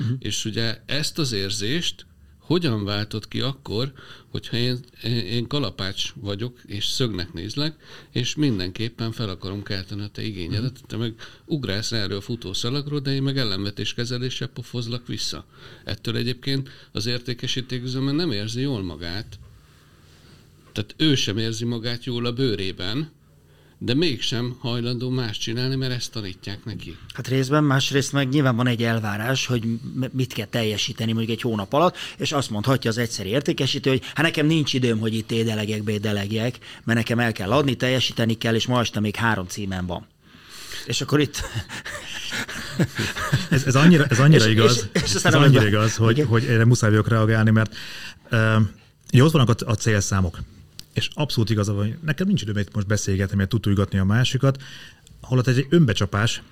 [0.00, 0.16] Uh-huh.
[0.18, 2.06] És ugye ezt az érzést
[2.48, 3.92] hogyan váltott ki akkor,
[4.28, 7.76] hogyha én, én kalapács vagyok, és szögnek nézlek,
[8.12, 10.86] és mindenképpen fel akarom kelteni a te igényedet, mhm.
[10.86, 15.46] te meg ugrálsz erről a futószalagról, de én meg ellenvetéskezeléssel pofozlak vissza.
[15.84, 19.38] Ettől egyébként az értékesítőzőben nem érzi jól magát,
[20.72, 23.10] tehát ő sem érzi magát jól a bőrében,
[23.78, 26.96] de mégsem hajlandó más csinálni, mert ezt tanítják neki.
[27.14, 29.64] Hát részben, másrészt meg nyilván van egy elvárás, hogy
[30.12, 34.24] mit kell teljesíteni mondjuk egy hónap alatt, és azt mondhatja az egyszerű értékesítő, hogy hát
[34.24, 38.66] nekem nincs időm, hogy itt édelegek, bédelegjek, mert nekem el kell adni, teljesíteni kell, és
[38.66, 40.06] ma este még három címen van.
[40.86, 41.42] És akkor itt...
[43.50, 46.64] ez, ez annyira, ez annyira és, igaz, és, és ez annyira igaz, hogy, hogy erre
[46.64, 47.76] muszáj vagyok reagálni, mert
[48.30, 48.62] uh,
[49.10, 50.38] jó, ott vannak a, a célszámok
[50.98, 54.62] és abszolút igaza van, hogy nekem nincs időm itt most beszélgetni, mert tutulgatni a másikat,
[55.22, 56.42] holott egy önbecsapás,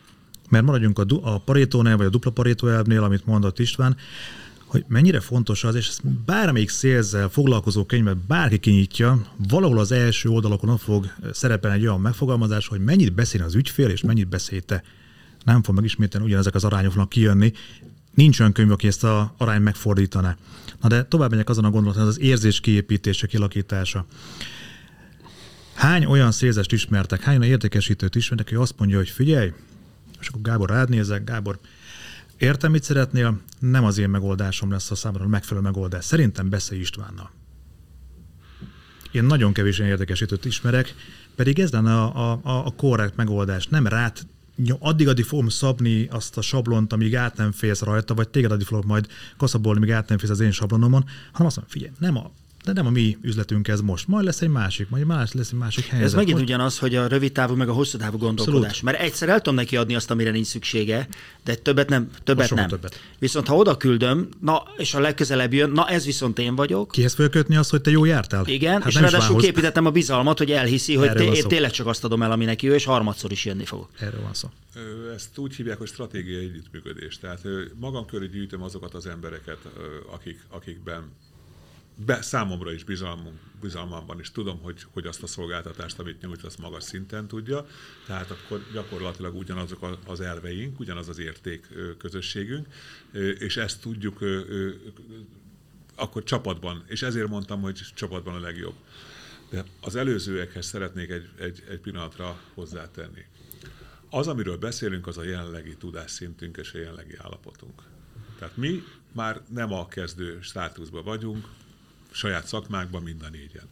[0.48, 3.96] mert maradjunk a, du- a parétónál, vagy a dupla parétó elvnél, amit mondott István,
[4.64, 10.28] hogy mennyire fontos az, és ezt bármelyik szélzzel foglalkozó könyvet bárki kinyitja, valahol az első
[10.28, 14.82] oldalakon fog szerepelni egy olyan megfogalmazás, hogy mennyit beszél az ügyfél, és mennyit beszél te.
[15.44, 17.52] Nem fog megismételni ugyanezek az arányok fognak kijönni.
[18.16, 20.36] Nincs olyan könyv, aki ezt a arány megfordítaná.
[20.80, 24.06] Na de tovább megyek azon a gondolaton, az, az érzés kiépítése, kilakítása.
[25.74, 29.52] Hány olyan szélzest ismertek, hány olyan értékesítőt ismertek, hogy azt mondja, hogy figyelj,
[30.20, 31.58] és akkor Gábor rád nézek, Gábor,
[32.38, 36.04] értem, mit szeretnél, nem az én megoldásom lesz a számomra megfelelő megoldás.
[36.04, 37.30] Szerintem beszélj Istvánnal.
[39.12, 40.94] Én nagyon kevés ilyen értékesítőt ismerek,
[41.34, 43.66] pedig ez lenne a, a, a korrekt megoldás.
[43.66, 44.26] Nem rát
[44.78, 48.84] addig-addig fogom szabni azt a sablont, amíg át nem félsz rajta, vagy téged addig fogok
[48.84, 52.30] majd kaszabolni, míg át nem félsz az én sablonomon, hanem azt mondom, figyelj, nem a
[52.66, 55.58] de nem a mi üzletünk ez most, majd lesz egy másik, majd más lesz egy
[55.58, 56.06] másik helyzet.
[56.08, 56.48] Ez megint most...
[56.48, 58.70] ugyanaz, hogy a rövid távú meg a hosszú távú gondolkodás.
[58.70, 58.82] Abszolút.
[58.82, 61.08] Mert egyszer el tudom neki adni azt, amire nincs szüksége,
[61.44, 62.10] de többet nem.
[62.24, 62.68] Többet nem.
[62.68, 63.00] Többet.
[63.18, 66.90] Viszont ha oda küldöm, na, és a legközelebb jön, na ez viszont én vagyok.
[66.90, 68.46] Kihez fölkötni azt, hogy te jó jártál?
[68.46, 72.04] Igen, hát és ráadásul képítettem a bizalmat, hogy elhiszi, hogy té- én tényleg csak azt
[72.04, 73.88] adom el, ami neki jó, és harmadszor is jönni fogok.
[73.98, 74.48] Erről van szó.
[75.14, 77.18] Ezt úgy hívják, hogy stratégiai együttműködés.
[77.18, 77.40] Tehát
[77.80, 79.58] magam köré gyűjtöm azokat az embereket,
[80.12, 81.02] akik, akikben
[81.96, 86.58] be, számomra is bizalmunk, bizalmamban is tudom, hogy, hogy azt a szolgáltatást, amit nyújt, azt
[86.58, 87.66] magas szinten tudja.
[88.06, 92.66] Tehát akkor gyakorlatilag ugyanazok az elveink, ugyanaz az érték közösségünk,
[93.38, 94.18] és ezt tudjuk
[95.94, 98.74] akkor csapatban, és ezért mondtam, hogy csapatban a legjobb.
[99.50, 103.24] De az előzőekhez szeretnék egy, egy, egy pillanatra hozzátenni.
[104.10, 107.82] Az, amiről beszélünk, az a jelenlegi tudásszintünk és a jelenlegi állapotunk.
[108.38, 108.82] Tehát mi
[109.12, 111.46] már nem a kezdő státuszban vagyunk,
[112.16, 113.68] saját szakmákban mind a négyen.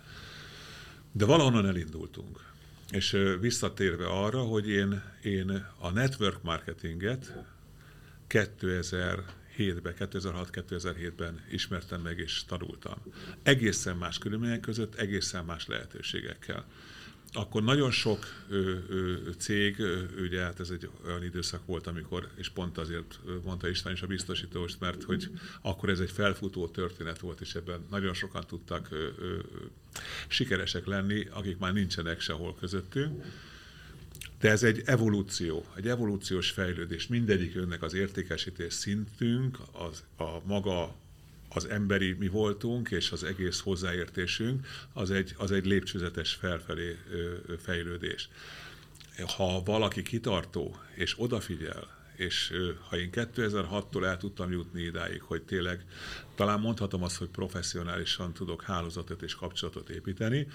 [1.13, 2.53] De valahonnan elindultunk.
[2.91, 7.33] És visszatérve arra, hogy én, én a network marketinget
[8.29, 12.99] 2007-ben, 2006-2007-ben ismertem meg és tanultam.
[13.43, 16.65] Egészen más körülmények között, egészen más lehetőségekkel
[17.37, 19.77] akkor nagyon sok ö, ö, cég,
[20.21, 24.07] ugye hát ez egy olyan időszak volt, amikor, és pont azért mondta István is a
[24.07, 25.31] biztosítóst, mert hogy
[25.63, 29.39] akkor ez egy felfutó történet volt, és ebben nagyon sokan tudtak ö, ö,
[30.29, 33.25] sikeresek lenni, akik már nincsenek sehol közöttünk.
[34.41, 37.07] De ez egy evolúció, egy evolúciós fejlődés.
[37.07, 40.95] Mindegyik önnek az értékesítés szintünk, az, a maga
[41.55, 46.99] az emberi mi voltunk, és az egész hozzáértésünk, az egy, az egy lépcsőzetes felfelé
[47.59, 48.29] fejlődés.
[49.37, 52.53] Ha valaki kitartó és odafigyel, és
[52.89, 55.85] ha én 2006-tól el tudtam jutni idáig, hogy tényleg
[56.35, 60.49] talán mondhatom azt, hogy professzionálisan tudok hálózatot és kapcsolatot építeni,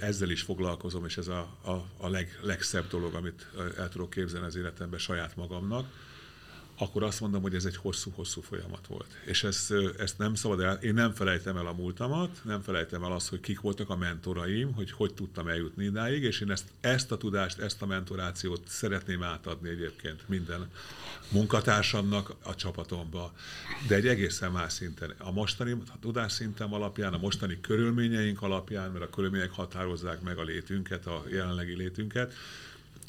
[0.00, 4.46] ezzel is foglalkozom, és ez a, a, a leg, legszebb dolog, amit el tudok képzelni
[4.46, 5.86] az életemben saját magamnak,
[6.80, 9.06] akkor azt mondom, hogy ez egy hosszú-hosszú folyamat volt.
[9.24, 13.12] És ezt, ezt nem szabad el, én nem felejtem el a múltamat, nem felejtem el
[13.12, 17.12] azt, hogy kik voltak a mentoraim, hogy hogy tudtam eljutni idáig, és én ezt, ezt
[17.12, 20.70] a tudást, ezt a mentorációt szeretném átadni egyébként minden
[21.28, 23.32] munkatársamnak a csapatomba,
[23.88, 25.14] de egy egészen más szinten.
[25.18, 31.06] A mostani tudásszintem alapján, a mostani körülményeink alapján, mert a körülmények határozzák meg a létünket,
[31.06, 32.34] a jelenlegi létünket,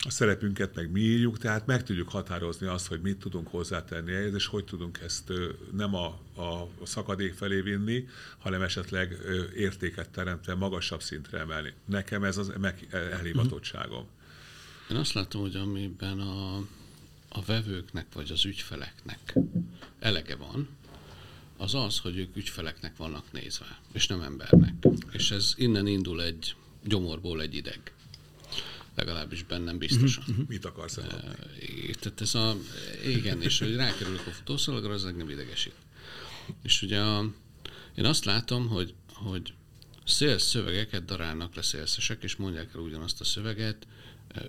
[0.03, 4.33] a szerepünket meg mi írjuk, tehát meg tudjuk határozni azt, hogy mit tudunk hozzátenni ehhez,
[4.33, 5.33] és hogy tudunk ezt
[5.71, 9.17] nem a, a szakadék felé vinni, hanem esetleg
[9.55, 11.73] értéket teremtve magasabb szintre emelni.
[11.85, 14.05] Nekem ez az meg elhivatottságom.
[14.89, 16.55] Én azt látom, hogy amiben a,
[17.29, 19.35] a vevőknek vagy az ügyfeleknek
[19.99, 20.67] elege van,
[21.57, 24.73] az az, hogy ők ügyfeleknek vannak nézve, és nem embernek.
[25.11, 27.93] És ez innen indul egy gyomorból egy ideg
[28.95, 30.23] legalábbis bennem biztosan.
[30.27, 30.47] Uh-huh.
[30.47, 31.35] Mit akarsz eladni?
[31.99, 32.55] Tehát ez a,
[33.05, 35.75] igen, és hogy rákerülök a futószalagra, az nem idegesít.
[36.63, 37.31] És ugye a,
[37.95, 39.53] én azt látom, hogy, hogy
[40.05, 43.87] szélsz szövegeket darálnak le szélszesek, és mondják el ugyanazt a szöveget,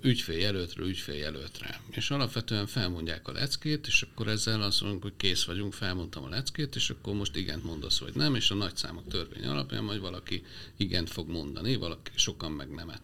[0.01, 1.81] ügyféljelöltről ügyféljelöltre.
[1.89, 6.29] És alapvetően felmondják a leckét, és akkor ezzel azt mondjuk, hogy kész vagyunk, felmondtam a
[6.29, 9.99] leckét, és akkor most igent mondasz, vagy nem, és a nagy számok törvény alapján majd
[9.99, 10.43] valaki
[10.77, 13.01] igent fog mondani, valaki sokan meg nemet.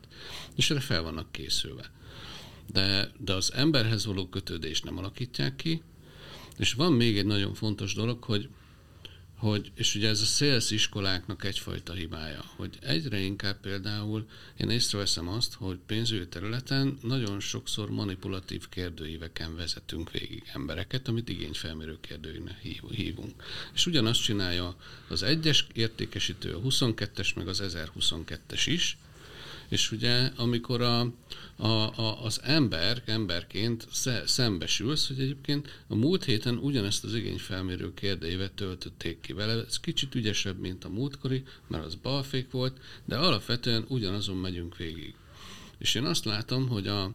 [0.56, 1.92] És erre fel vannak készülve.
[2.72, 5.82] De, de az emberhez való kötődést nem alakítják ki,
[6.58, 8.50] és van még egy nagyon fontos dolog, hogy
[9.39, 15.28] hogy, és ugye ez a sales iskoláknak egyfajta hibája, hogy egyre inkább például én észreveszem
[15.28, 22.58] azt, hogy pénzügyi területen nagyon sokszor manipulatív kérdőíveken vezetünk végig embereket, amit igényfelmérő kérdőinek
[22.91, 23.43] hívunk.
[23.73, 24.75] És ugyanazt csinálja
[25.08, 28.97] az egyes értékesítő, a 22-es, meg az 1022-es is,
[29.69, 30.99] és ugye, amikor a,
[31.55, 33.88] a, a, az ember, emberként
[34.25, 40.15] szembesülsz, hogy egyébként a múlt héten ugyanezt az igényfelmérő kérdévet töltötték ki vele, ez kicsit
[40.15, 45.13] ügyesebb, mint a múltkori, mert az balfék volt, de alapvetően ugyanazon megyünk végig.
[45.77, 47.12] És én azt látom, hogy a,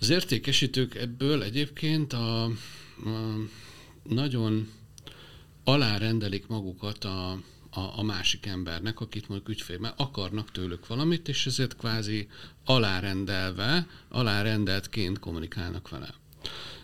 [0.00, 2.50] az értékesítők ebből egyébként a, a
[4.02, 4.70] nagyon
[5.64, 7.40] alárendelik magukat a,
[7.74, 12.28] a, a másik embernek, akit mondjuk ügyfél, mert akarnak tőlük valamit, és ezért kvázi
[12.64, 16.14] alárendelve, alárendeltként kommunikálnak vele.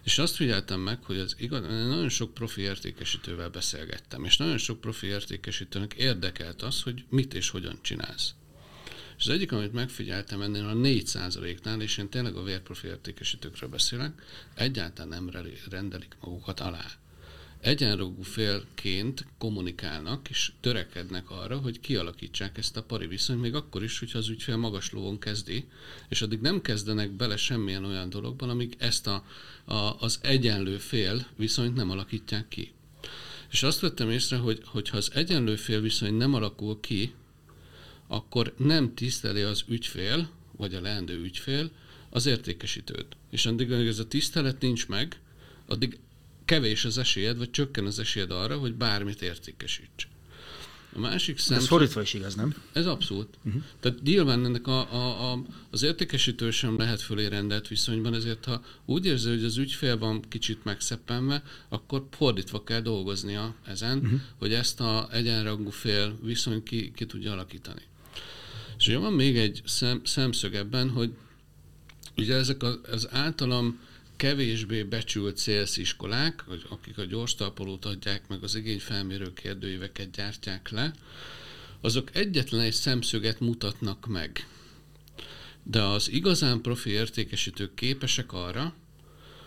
[0.03, 4.81] És azt figyeltem meg, hogy az igaz, nagyon sok profi értékesítővel beszélgettem, és nagyon sok
[4.81, 8.35] profi értékesítőnek érdekelt az, hogy mit és hogyan csinálsz.
[9.18, 14.22] És az egyik, amit megfigyeltem ennél a 4%-nál, és én tényleg a vérprofi értékesítőkről beszélek,
[14.55, 16.87] egyáltalán nem rendelik magukat alá
[17.61, 23.99] egyenrogú félként kommunikálnak, és törekednek arra, hogy kialakítsák ezt a pari viszonyt, még akkor is,
[23.99, 25.68] hogyha az ügyfél magas lovon kezdi,
[26.09, 29.25] és addig nem kezdenek bele semmilyen olyan dologban, amíg ezt a,
[29.64, 32.73] a, az egyenlő fél viszonyt nem alakítják ki.
[33.51, 37.14] És azt vettem észre, hogy, hogyha az egyenlő fél viszony nem alakul ki,
[38.07, 41.71] akkor nem tiszteli az ügyfél, vagy a leendő ügyfél
[42.11, 43.16] az értékesítőt.
[43.31, 45.21] És addig, amíg ez a tisztelet nincs meg,
[45.66, 45.99] addig
[46.49, 50.09] kevés az esélyed, vagy csökken az esélyed arra, hogy bármit értékesíts.
[50.93, 51.63] A másik szempont...
[51.63, 52.55] Ez fordítva is igaz, nem?
[52.73, 53.39] Ez abszolút.
[53.45, 53.63] Uh-huh.
[53.81, 58.63] Tehát nyilván ennek a, a, a, az értékesítő sem lehet fölé rendelt viszonyban, ezért ha
[58.85, 64.21] úgy érzi, hogy az ügyfél van kicsit megszeppenve, akkor fordítva kell dolgoznia ezen, uh-huh.
[64.39, 67.83] hogy ezt a egyenrangú fél viszony ki, ki tudja alakítani.
[68.79, 71.11] És ugye van még egy szem, szemszög ebben, hogy
[72.17, 73.79] ugye ezek az általam
[74.18, 80.92] kevésbé becsült célsziskolák, akik a gyors talpalót adják, meg az igényfelmérő kérdőíveket gyártják le,
[81.81, 84.46] azok egyetlen egy szemszöget mutatnak meg.
[85.62, 88.74] De az igazán profi értékesítők képesek arra,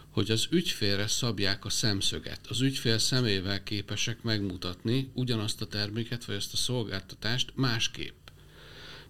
[0.09, 2.47] hogy az ügyfélre szabják a szemszöget.
[2.47, 8.27] Az ügyfél szemével képesek megmutatni ugyanazt a terméket vagy ezt a szolgáltatást másképp.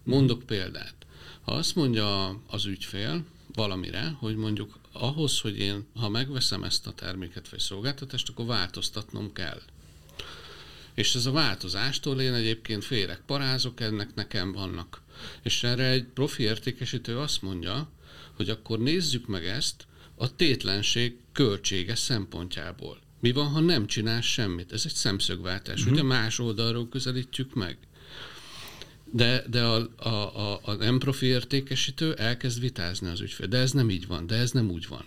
[0.03, 0.95] Mondok példát.
[1.41, 6.91] Ha azt mondja az ügyfél valamire, hogy mondjuk ahhoz, hogy én, ha megveszem ezt a
[6.91, 9.61] terméket vagy szolgáltatást, akkor változtatnom kell.
[10.93, 15.01] És ez a változástól én egyébként félek, parázok, ennek nekem vannak.
[15.43, 17.89] És erre egy profi értékesítő azt mondja,
[18.33, 22.99] hogy akkor nézzük meg ezt a tétlenség költsége szempontjából.
[23.19, 24.71] Mi van, ha nem csinál semmit?
[24.71, 25.79] Ez egy szemszögváltás.
[25.79, 25.93] Uh-huh.
[25.93, 27.77] Ugye más oldalról közelítjük meg.
[29.11, 33.47] De, de a, a, a, a nem profi értékesítő elkezd vitázni az ügyfél.
[33.47, 35.05] De ez nem így van, de ez nem úgy van.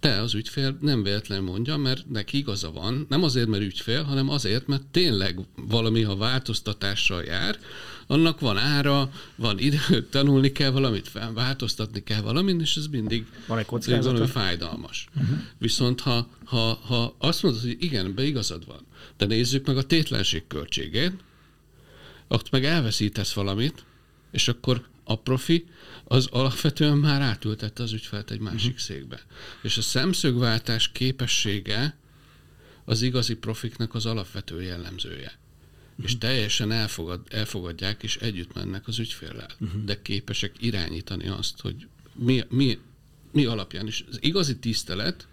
[0.00, 4.28] De az ügyfél nem véletlenül mondja, mert neki igaza van, nem azért, mert ügyfél, hanem
[4.28, 7.58] azért, mert tényleg valami, ha változtatással jár,
[8.06, 9.78] annak van ára, van idő,
[10.10, 13.66] tanulni kell valamit, változtatni kell valamit, és ez mindig van egy
[14.02, 15.08] valami fájdalmas.
[15.16, 15.38] Uh-huh.
[15.58, 19.82] Viszont ha, ha, ha azt mondod, hogy igen, be igazad van, de nézzük meg a
[19.82, 21.12] tétlenség költségét,
[22.28, 23.84] ott meg elveszítesz valamit,
[24.30, 25.66] és akkor a profi
[26.04, 28.78] az alapvetően már átültette az ügyfelt egy másik uh-huh.
[28.78, 29.20] székbe.
[29.62, 31.96] És a szemszögváltás képessége
[32.84, 35.38] az igazi profiknak az alapvető jellemzője.
[35.90, 36.04] Uh-huh.
[36.04, 39.50] És teljesen elfogad, elfogadják, és együtt mennek az ügyféllel.
[39.60, 39.84] Uh-huh.
[39.84, 42.78] De képesek irányítani azt, hogy mi, mi,
[43.32, 44.04] mi alapján is.
[44.10, 45.26] Az igazi tisztelet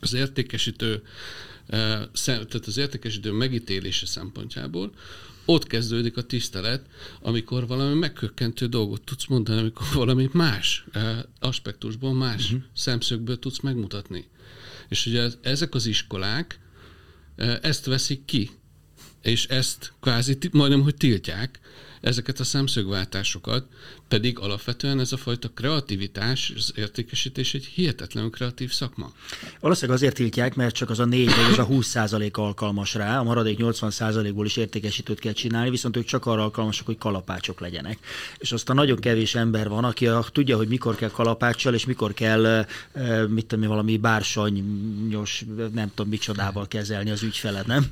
[0.00, 1.02] az értékesítő,
[1.66, 4.92] eh, tehát az értékesítő megítélése szempontjából
[5.44, 6.86] ott kezdődik a tisztelet,
[7.20, 12.62] amikor valami megkökkentő dolgot tudsz mondani, amikor valami más eh, aspektusból, más uh-huh.
[12.74, 14.28] szemszögből tudsz megmutatni.
[14.88, 16.60] És ugye ezek az iskolák
[17.36, 18.50] eh, ezt veszik ki,
[19.22, 21.60] és ezt kvázi majdnem, hogy tiltják,
[22.02, 23.64] ezeket a szemszögváltásokat,
[24.08, 29.12] pedig alapvetően ez a fajta kreativitás, az értékesítés egy hihetetlenül kreatív szakma.
[29.60, 33.18] Valószínűleg azért tiltják, mert csak az a 4 vagy az a 20 százalék alkalmas rá,
[33.18, 37.60] a maradék 80 százalékból is értékesítőt kell csinálni, viszont ők csak arra alkalmasak, hogy kalapácsok
[37.60, 37.98] legyenek.
[38.38, 41.86] És azt a nagyon kevés ember van, aki a, tudja, hogy mikor kell kalapáccsal, és
[41.86, 42.66] mikor kell,
[43.28, 47.86] mit tudom, valami bársonyos, nem tudom, micsodával kezelni az ügyfelet, nem?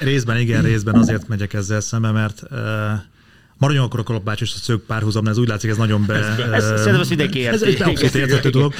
[0.00, 2.42] Részben igen, részben azért megyek ezzel szembe, mert
[3.58, 6.14] Maradjon akkor a kalapács és a szög párhuzam, ez úgy látszik, ez nagyon be...
[6.14, 7.46] Ez, ez, ez szerintem ezt mindenki.
[7.46, 8.74] Ez egy abszolút dolog.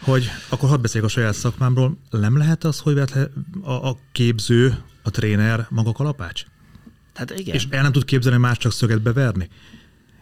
[0.00, 1.98] Hogy akkor hadd beszéljek a saját szakmámról.
[2.10, 2.98] Nem lehet az, hogy
[3.62, 6.44] a, a képző, a tréner maga kalapács?
[7.14, 7.54] Hát igen.
[7.54, 9.48] És el nem tud képzelni más csak szöget beverni?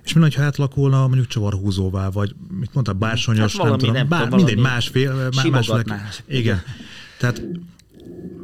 [0.04, 4.30] És mi ha átlakulna mondjuk csavarhúzóvá, vagy mit mondta, bársonyos, hát nem tudom, nem bár,
[4.30, 6.62] mindegy, másfél, más, Igen.
[7.18, 7.42] Tehát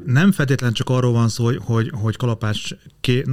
[0.04, 2.68] nem feltétlenül csak arról van szó, hogy, hogy, hogy kalapács,
[3.00, 3.24] ké,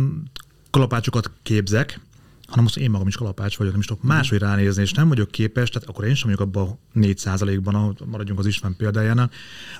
[0.69, 1.99] kalapácsokat képzek,
[2.47, 5.31] hanem azt én magam is kalapács vagyok, nem is tudok máshogy ránézni, és nem vagyok
[5.31, 9.31] képes, tehát akkor én sem vagyok abban a 4 ban ahogy maradjunk az István példájánál,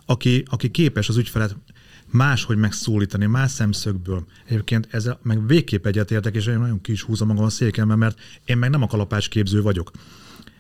[0.05, 1.55] aki, aki képes az ügyfelet
[2.11, 4.25] máshogy megszólítani, más szemszögből.
[4.45, 8.57] Egyébként ezzel meg végképp egyetértek, és én nagyon kis húzom magam a székemben, mert én
[8.57, 9.91] meg nem a kalapács képző vagyok.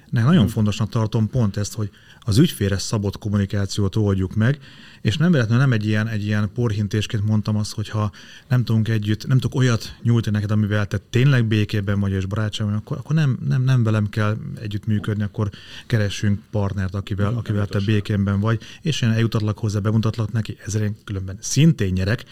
[0.09, 0.51] Ne, nagyon hmm.
[0.51, 1.89] fontosnak tartom pont ezt, hogy
[2.19, 4.59] az ügyfélre szabott kommunikációt oldjuk meg,
[5.07, 8.11] és nem véletlenül nem egy ilyen, egy ilyen porhintésként mondtam azt, hogy ha
[8.47, 12.75] nem tudunk együtt, nem tudok olyat nyújtani neked, amivel te tényleg békében vagy és barátságban,
[12.75, 15.49] akkor, akkor nem, nem, nem velem kell együtt működni, akkor
[15.85, 20.81] keressünk partnert, akivel, nem, akivel te békében vagy, és én eljutatlak hozzá, bemutatlak neki, ezzel
[20.81, 22.23] én különben szintén nyerek,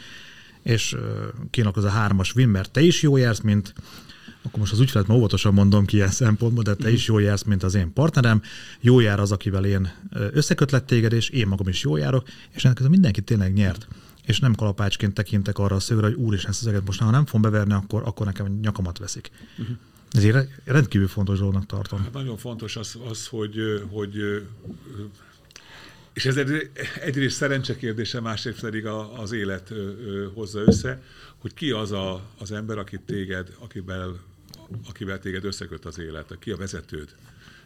[0.64, 0.96] és
[1.50, 3.74] kínálok az a hármas win, mert te is jó jársz, mint
[4.46, 7.44] akkor most az ügyfelet már óvatosan mondom ki ilyen szempontból, de te is jól jársz,
[7.44, 8.42] mint az én partnerem,
[8.80, 12.90] jó jár az, akivel én összekötlek téged, és én magam is jól járok, és ennek
[12.90, 13.88] mindenki tényleg nyert.
[14.26, 17.26] és nem kalapácsként tekintek arra a szögre, hogy úr és ezt az most ha nem
[17.26, 19.32] fogom beverni, akkor, akkor nekem nyakamat veszik.
[19.58, 19.76] Uh-huh.
[20.12, 22.00] Ezért rendkívül fontos dolognak tartom.
[22.00, 23.56] Hát nagyon fontos az, az hogy,
[23.90, 24.16] hogy
[26.14, 26.38] és ez
[27.02, 28.86] egyrészt szerencse kérdése, másrészt pedig
[29.18, 29.74] az élet
[30.34, 31.02] hozza össze,
[31.38, 34.20] hogy ki az a, az ember, akit téged, akivel,
[34.90, 37.16] akivel téged összeköt az élet, ki a vezetőd.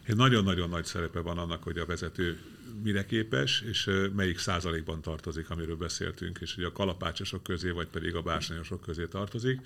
[0.02, 2.38] Egy nagyon-nagyon nagy szerepe van annak, hogy a vezető
[2.82, 8.14] mire képes, és melyik százalékban tartozik, amiről beszéltünk, és hogy a kalapácsosok közé, vagy pedig
[8.14, 9.60] a bársonyosok közé tartozik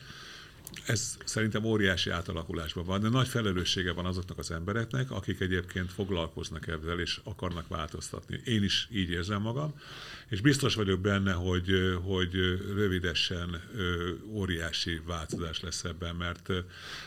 [0.86, 6.66] ez szerintem óriási átalakulásban van, de nagy felelőssége van azoknak az embereknek, akik egyébként foglalkoznak
[6.66, 8.40] ezzel és akarnak változtatni.
[8.44, 9.74] Én is így érzem magam,
[10.28, 12.34] és biztos vagyok benne, hogy, hogy
[12.74, 13.62] rövidesen
[14.28, 16.48] óriási változás lesz ebben, mert,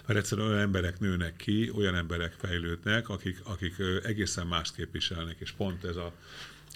[0.06, 5.52] mert egyszerűen olyan emberek nőnek ki, olyan emberek fejlődnek, akik, akik egészen mást képviselnek, és
[5.52, 6.14] pont ez a,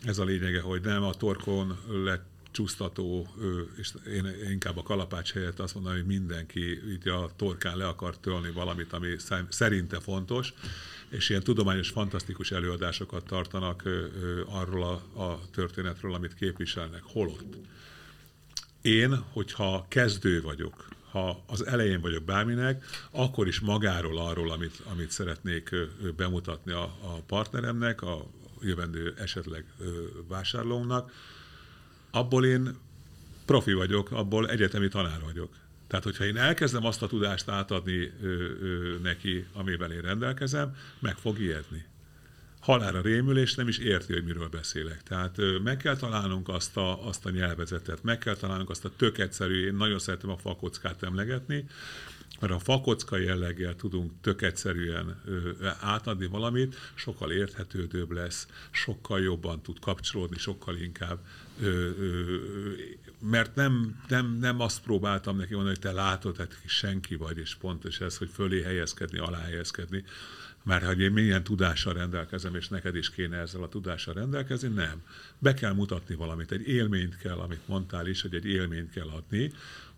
[0.05, 3.27] ez a lényege, hogy nem a torkon lett csúsztató,
[3.77, 8.17] és én inkább a kalapács helyett azt mondom, hogy mindenki így a torkán le akar
[8.17, 9.15] tölni valamit, ami
[9.49, 10.53] szerinte fontos,
[11.09, 13.83] és ilyen tudományos, fantasztikus előadásokat tartanak
[14.45, 17.01] arról a, a történetről, amit képviselnek.
[17.03, 17.55] Holott.
[18.81, 25.11] Én, hogyha kezdő vagyok, ha az elején vagyok bárminek, akkor is magáról, arról, amit, amit
[25.11, 25.75] szeretnék
[26.15, 28.25] bemutatni a, a partneremnek, a
[28.61, 29.65] jövendő esetleg
[30.27, 31.11] vásárlónak,
[32.11, 32.75] abból én
[33.45, 35.49] profi vagyok, abból egyetemi tanár vagyok.
[35.87, 41.15] Tehát, hogyha én elkezdem azt a tudást átadni ö, ö, neki, amivel én rendelkezem, meg
[41.17, 41.85] fog ijedni.
[42.61, 45.03] Halára rémül, és nem is érti, hogy miről beszélek.
[45.03, 49.17] Tehát meg kell találnunk azt a, azt a nyelvezetet, meg kell találnunk azt a tök
[49.17, 51.65] egyszerű, én nagyon szeretem a fakockát emlegetni,
[52.39, 55.21] mert a fakocka jelleggel tudunk tök egyszerűen
[55.79, 61.19] átadni valamit, sokkal érthetődőbb lesz, sokkal jobban tud kapcsolódni, sokkal inkább
[63.19, 67.55] mert nem, nem, nem azt próbáltam neki mondani, hogy te látod, hát senki vagy, és
[67.55, 70.03] pontos ez, hogy fölé helyezkedni, alá helyezkedni,
[70.63, 75.01] mert hogy én milyen tudással rendelkezem, és neked is kéne ezzel a tudással rendelkezni, nem.
[75.39, 79.51] Be kell mutatni valamit, egy élményt kell, amit mondtál is, hogy egy élményt kell adni,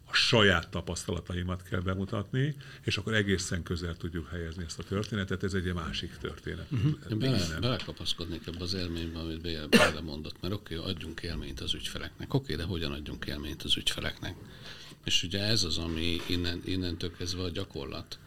[0.05, 5.53] a saját tapasztalataimat kell bemutatni, és akkor egészen közel tudjuk helyezni ezt a történetet, ez
[5.53, 6.68] egy másik történet.
[6.72, 6.91] Uh-huh.
[7.11, 11.74] Én bele, belekapaszkodnék ebbe az élménybe, amit Béla mondott, mert oké, okay, adjunk élményt az
[11.74, 12.34] ügyfeleknek.
[12.34, 14.36] Oké, okay, de hogyan adjunk élményt az ügyfeleknek?
[15.03, 18.20] És ugye ez az, ami innen, innentől kezdve a gyakorlat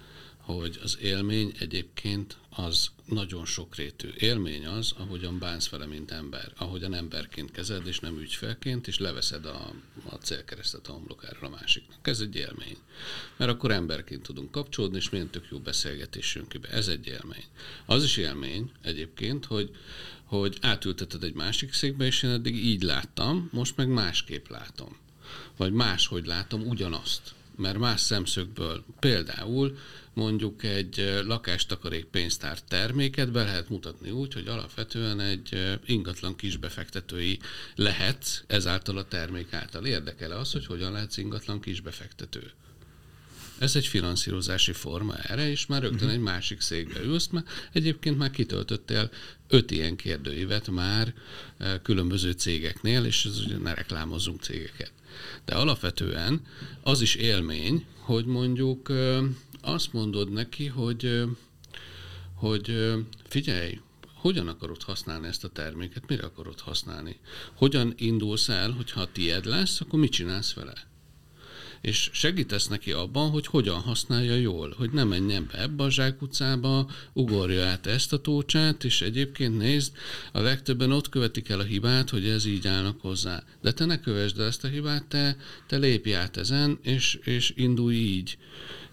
[0.47, 4.09] hogy az élmény egyébként az nagyon sokrétű.
[4.19, 9.47] Élmény az, ahogyan bánsz vele, mint ember, ahogyan emberként kezed, és nem ügyfelként, és leveszed
[9.47, 9.73] a,
[10.09, 12.09] a célkeresztet a homlokáról a másiknak.
[12.09, 12.77] Ez egy élmény.
[13.37, 16.69] Mert akkor emberként tudunk kapcsolódni, és milyen tök jó beszélgetésünk ki be.
[16.69, 17.45] Ez egy élmény.
[17.87, 19.71] Az is élmény egyébként, hogy,
[20.25, 24.97] hogy átülteted egy másik székbe, és én eddig így láttam, most meg másképp látom.
[25.57, 29.79] Vagy máshogy látom ugyanazt mert más szemszögből például
[30.17, 37.39] mondjuk egy lakástakarék pénztár terméket be lehet mutatni úgy, hogy alapvetően egy ingatlan kisbefektetői
[37.75, 39.87] lehet ezáltal a termék által.
[39.87, 42.51] Érdekel az, hogy hogyan lehet ingatlan kisbefektető.
[43.59, 48.31] Ez egy finanszírozási forma erre, és már rögtön egy másik székbe ülsz, mert egyébként már
[48.31, 49.11] kitöltöttél
[49.49, 51.15] öt ilyen kérdőívet már
[51.83, 54.93] különböző cégeknél, és ez ugye ne reklámozzunk cégeket.
[55.45, 56.41] De alapvetően
[56.83, 58.93] az is élmény, hogy mondjuk
[59.67, 61.23] azt mondod neki, hogy,
[62.35, 62.95] hogy
[63.29, 63.81] figyelj,
[64.15, 67.21] hogyan akarod használni ezt a terméket, mire akarod használni?
[67.55, 70.87] Hogyan indulsz el, hogyha tied lesz, akkor mit csinálsz vele?
[71.87, 76.91] és segítesz neki abban, hogy hogyan használja jól, hogy ne menjen be ebbe a zsákutcába,
[77.13, 79.93] ugorja át ezt a tócsát, és egyébként nézd,
[80.33, 83.43] a legtöbben ott követik el a hibát, hogy ez így állnak hozzá.
[83.63, 85.37] De te ne kövesd el ezt a hibát, te,
[85.67, 88.39] te lépj át ezen, és, és indulj így.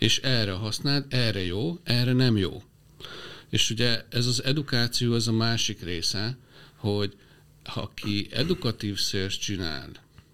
[0.03, 2.63] És erre használd, erre jó, erre nem jó.
[3.49, 6.37] És ugye ez az edukáció, ez a másik része,
[6.75, 7.15] hogy
[7.63, 9.89] ha ki edukatív szélsz csinál,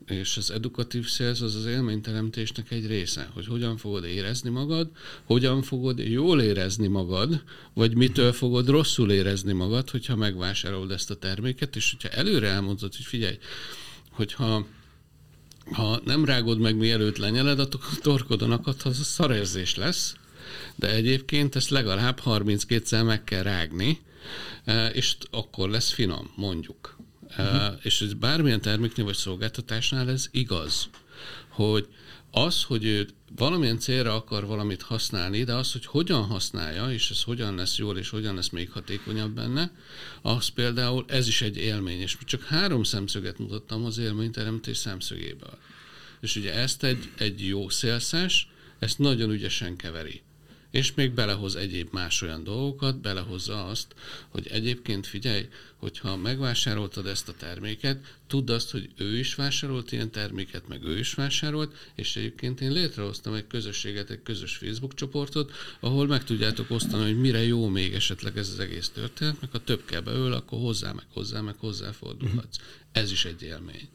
[0.06, 4.90] és az edukatív sales az az élményteremtésnek egy része, hogy hogyan fogod érezni magad,
[5.24, 7.44] hogyan fogod jól érezni magad,
[7.74, 12.96] vagy mitől fogod rosszul érezni magad, hogyha megvásárolod ezt a terméket, és hogyha előre elmondod,
[12.96, 13.38] hogy figyelj,
[14.12, 14.66] hogyha
[15.72, 20.16] ha nem rágod meg, mielőtt lenyeled, akkor torkodon akad, az a szarérzés lesz,
[20.76, 24.00] de egyébként ezt legalább 32-szer meg kell rágni,
[24.64, 26.98] eh, és akkor lesz finom, mondjuk.
[27.38, 27.80] Uh-huh.
[27.82, 30.90] És ez bármilyen terméknél vagy szolgáltatásnál ez igaz,
[31.48, 31.88] hogy
[32.32, 37.24] Az, hogy ő valamilyen célra akar valamit használni, de az, hogy hogyan használja, és ez
[37.24, 39.72] hogyan lesz jól, és hogyan lesz még hatékonyabb benne,
[40.22, 45.58] az például ez is egy élmény, és csak három szemszöget mutattam az élményteremtés szemszögéből.
[46.22, 48.48] És ugye ezt egy, egy jó szélszes,
[48.80, 50.22] ezt nagyon ügyesen keveri
[50.72, 53.96] és még belehoz egyéb más olyan dolgokat, belehozza azt,
[54.30, 60.12] hogy egyébként figyelj, hogyha megvásároltad ezt a terméket, tudd azt, hogy ő is vásárolt ilyen
[60.12, 65.52] terméket, meg ő is vásárolt, és egyébként én létrehoztam egy közösséget, egy közös Facebook csoportot,
[65.80, 69.64] ahol meg tudjátok osztani, hogy mire jó még esetleg ez az egész történet, meg ha
[69.64, 72.58] több kell beül, akkor hozzá, meg hozzá, meg hozzáfordulhatsz.
[72.92, 73.90] Ez is egy élmény.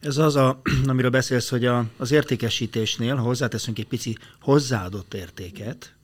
[0.00, 5.94] Ez az, a, amiről beszélsz, hogy a, az értékesítésnél, hozzáteszünk egy pici hozzáadott értéket,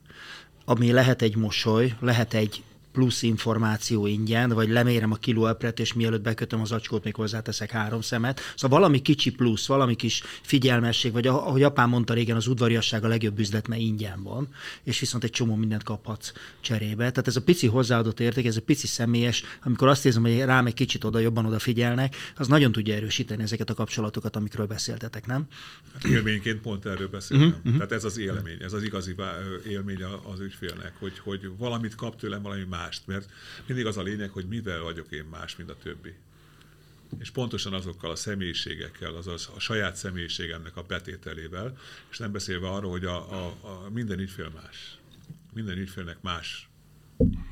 [0.65, 6.23] ami lehet egy mosoly, lehet egy plusz információ ingyen, vagy lemérem a kilóepret, és mielőtt
[6.23, 8.41] bekötöm az acskót, még hozzáteszek három szemet.
[8.57, 13.09] Szóval valami kicsi plusz, valami kis figyelmesség, vagy ahogy apám mondta régen, az udvariasság a
[13.09, 14.49] legjobb üzlet, mert ingyen van,
[14.83, 17.11] és viszont egy csomó mindent kaphatsz cserébe.
[17.11, 20.67] Tehát ez a pici hozzáadott érték, ez a pici személyes, amikor azt érzem, hogy rám
[20.67, 25.47] egy kicsit oda jobban odafigyelnek, az nagyon tudja erősíteni ezeket a kapcsolatokat, amikről beszéltetek, nem?
[25.93, 27.49] Hát élményként pont erről beszéltem.
[27.49, 29.15] Uh-huh, Tehát ez az élmény, ez az igazi
[29.69, 33.31] élmény az ügyfélnek, hogy, hogy valamit kap tőlem, valami más mást, mert
[33.67, 36.15] mindig az a lényeg, hogy mivel vagyok én más, mint a többi.
[37.19, 41.79] És pontosan azokkal a személyiségekkel, azaz a saját személyiségemnek a betételével,
[42.11, 44.99] és nem beszélve arról, hogy a, a, a minden ügyfél más.
[45.53, 46.69] Minden ügyfélnek más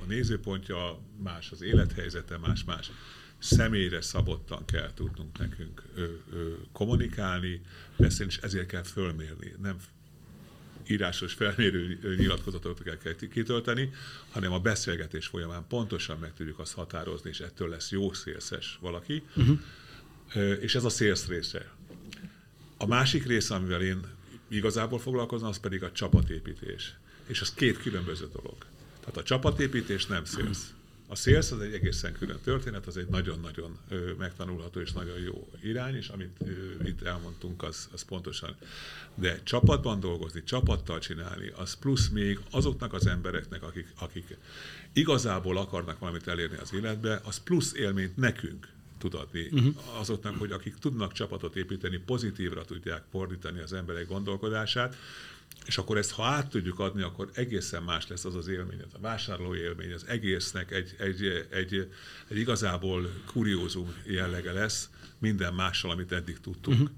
[0.01, 2.91] a nézőpontja, más az élethelyzete, más-más.
[3.39, 7.61] Személyre szabottan kell tudnunk nekünk ö, ö, kommunikálni,
[7.97, 9.55] beszélni, és ezért kell fölmérni.
[9.63, 9.77] Nem
[10.91, 13.93] írásos felmérő nyilatkozatokat kell kitölteni,
[14.31, 19.23] hanem a beszélgetés folyamán pontosan meg tudjuk azt határozni, és ettől lesz jó szélszes valaki.
[19.35, 19.59] Uh-huh.
[20.61, 21.71] És ez a szélsz része.
[22.77, 24.01] A másik része, amivel én
[24.49, 26.95] igazából foglalkozom, az pedig a csapatépítés.
[27.27, 28.57] És az két különböző dolog.
[29.01, 30.73] Tehát a csapatépítés nem szélsz.
[31.11, 33.79] A sales az egy egészen külön történet, az egy nagyon-nagyon
[34.19, 36.39] megtanulható és nagyon jó irány, és amit
[36.85, 38.57] itt elmondtunk, az, az pontosan.
[39.15, 44.37] De csapatban dolgozni, csapattal csinálni, az plusz még azoknak az embereknek, akik, akik
[44.93, 49.99] igazából akarnak valamit elérni az életbe, az plusz élményt nekünk tud adni uh-huh.
[49.99, 54.97] azoknak, hogy akik tudnak csapatot építeni, pozitívra tudják fordítani az emberek gondolkodását,
[55.67, 58.95] és akkor ezt, ha át tudjuk adni, akkor egészen más lesz az az élmény, az
[58.95, 61.89] a vásárló élmény, az egésznek egy, egy, egy,
[62.29, 64.89] egy igazából kuriózum jellege lesz
[65.19, 66.81] minden mással, amit eddig tudtunk.
[66.81, 66.91] Uh-huh.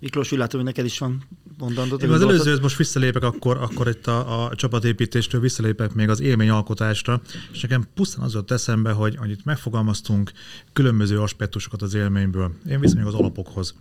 [0.00, 1.22] Miklós, úgy látom, hogy neked is van
[1.58, 2.02] mondandod.
[2.02, 7.20] Én az előzőhöz most visszalépek, akkor, akkor itt a, a csapatépítéstől visszalépek még az élményalkotásra,
[7.52, 10.32] és nekem pusztán az jött eszembe, hogy, hogy itt megfogalmaztunk
[10.72, 12.52] különböző aspektusokat az élményből.
[12.68, 13.74] Én viszonylag az alapokhoz.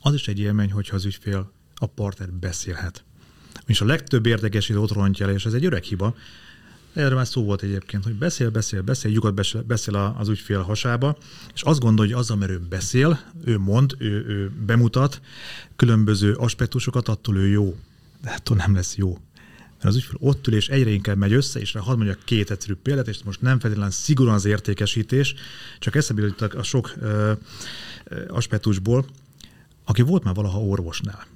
[0.00, 1.52] Az is egy élmény, hogyha az ügyfél
[1.82, 3.04] a partner beszélhet.
[3.66, 6.14] És a legtöbb érdekesítő ott rontja le, és ez egy öreg hiba.
[6.92, 11.16] Erről már szó volt egyébként, hogy beszél, beszél, beszél, lyukat beszél, az ügyfél hasába,
[11.54, 15.20] és azt gondolja, hogy azzal, mert ő beszél, ő mond, ő, ő bemutat
[15.76, 17.76] különböző aspektusokat, attól ő jó.
[18.22, 19.18] De attól nem lesz jó.
[19.70, 22.74] Mert az ügyfél ott ül, és egyre inkább megy össze, és hadd mondjak két egyszerű
[22.74, 25.34] példát, és most nem feltétlenül szigorúan az értékesítés,
[25.78, 27.32] csak eszembe a sok ö,
[28.04, 29.06] ö, aspektusból,
[29.84, 31.26] aki volt már valaha orvosnál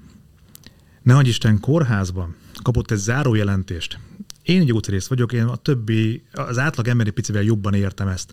[1.06, 3.98] ne Isten kórházban kapott egy zárójelentést.
[4.42, 8.32] Én egy gyógyszerész vagyok, én a többi, az átlag emberi picivel jobban értem ezt.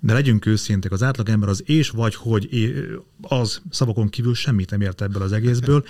[0.00, 2.74] De legyünk őszintek, az átlag ember az és vagy hogy
[3.20, 5.84] az szavakon kívül semmit nem ért ebből az egészből,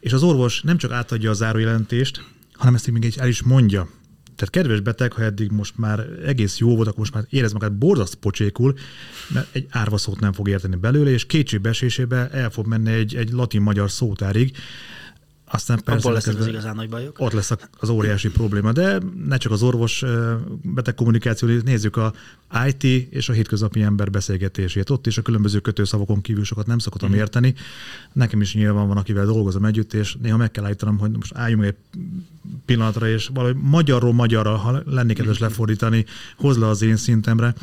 [0.00, 3.88] és az orvos nem csak átadja a zárójelentést, hanem ezt még egy el is mondja.
[4.36, 7.78] Tehát kedves beteg, ha eddig most már egész jó volt, akkor most már érez magát
[7.78, 8.74] borzaszt pocsékul,
[9.28, 13.90] mert egy árvaszót nem fog érteni belőle, és kétségbeesésébe el fog menni egy, egy latin-magyar
[13.90, 14.56] szótárig,
[15.50, 17.16] aztán persze Abból lesznek az igazán nagy bajok.
[17.18, 20.04] Ott lesz az óriási probléma, de ne csak az orvos
[20.62, 22.12] beteg kommunikáció, nézzük a
[22.66, 24.90] IT és a hétköznapi ember beszélgetését.
[24.90, 27.14] Ott is a különböző kötőszavakon kívül sokat nem szoktam mm.
[27.14, 27.54] érteni.
[28.12, 31.64] Nekem is nyilván van, akivel dolgozom együtt, és néha meg kell állítanom, hogy most álljunk
[31.64, 31.76] egy
[32.64, 36.04] pillanatra, és valahogy magyarról magyarra, ha lennék kedves lefordítani,
[36.36, 37.54] hoz le az én szintemre.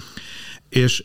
[0.69, 1.03] És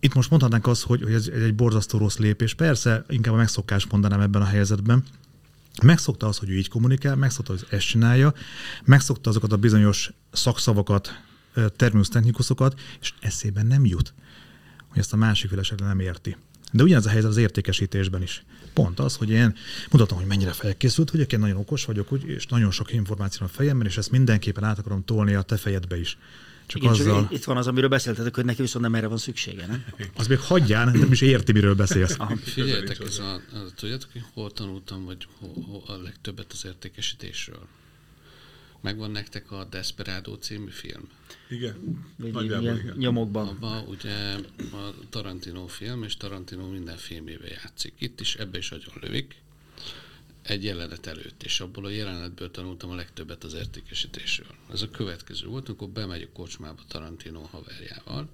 [0.00, 2.54] itt most mondhatnánk azt, hogy, hogy ez egy borzasztó rossz lépés.
[2.54, 5.04] Persze, inkább a megszokást mondanám ebben a helyzetben,
[5.82, 8.34] Megszokta az, hogy ő így kommunikál, megszokta, hogy ezt csinálja,
[8.84, 11.20] megszokta azokat a bizonyos szakszavakat,
[11.76, 12.08] terminus
[13.00, 14.14] és eszében nem jut,
[14.88, 16.36] hogy ezt a másik fél nem érti.
[16.72, 18.44] De ugyanez a helyzet az értékesítésben is.
[18.72, 19.56] Pont az, hogy én
[19.90, 23.86] mutatom, hogy mennyire felkészült, hogy én nagyon okos vagyok, és nagyon sok információ a fejemben,
[23.86, 26.18] és ezt mindenképpen át akarom tolni a te fejedbe is.
[26.72, 27.22] Csak Igen, azzal...
[27.22, 29.84] Csak itt van az, amiről beszéltetek, hogy neki viszont nem erre van szüksége, nem?
[30.16, 32.16] Az még hagyján, nem is érti, miről beszélsz.
[32.42, 33.40] Figyeljetek, ez a, a,
[33.74, 37.66] tudjátok, hogy hol tanultam, vagy hol, hol a legtöbbet az értékesítésről?
[38.80, 41.08] Megvan nektek a Desperado című film?
[41.48, 42.04] Igen.
[42.18, 42.62] igen.
[42.62, 42.94] igen.
[42.96, 43.48] Nyomokban.
[43.48, 47.92] Abba ugye a Tarantino film, és Tarantino minden filmébe játszik.
[47.98, 49.34] Itt is ebbe is agyon lövik
[50.42, 54.54] egy jelenet előtt, és abból a jelenetből tanultam a legtöbbet az értékesítésről.
[54.72, 58.28] Ez a következő volt, amikor bemegy a kocsmába Tarantino haverjával,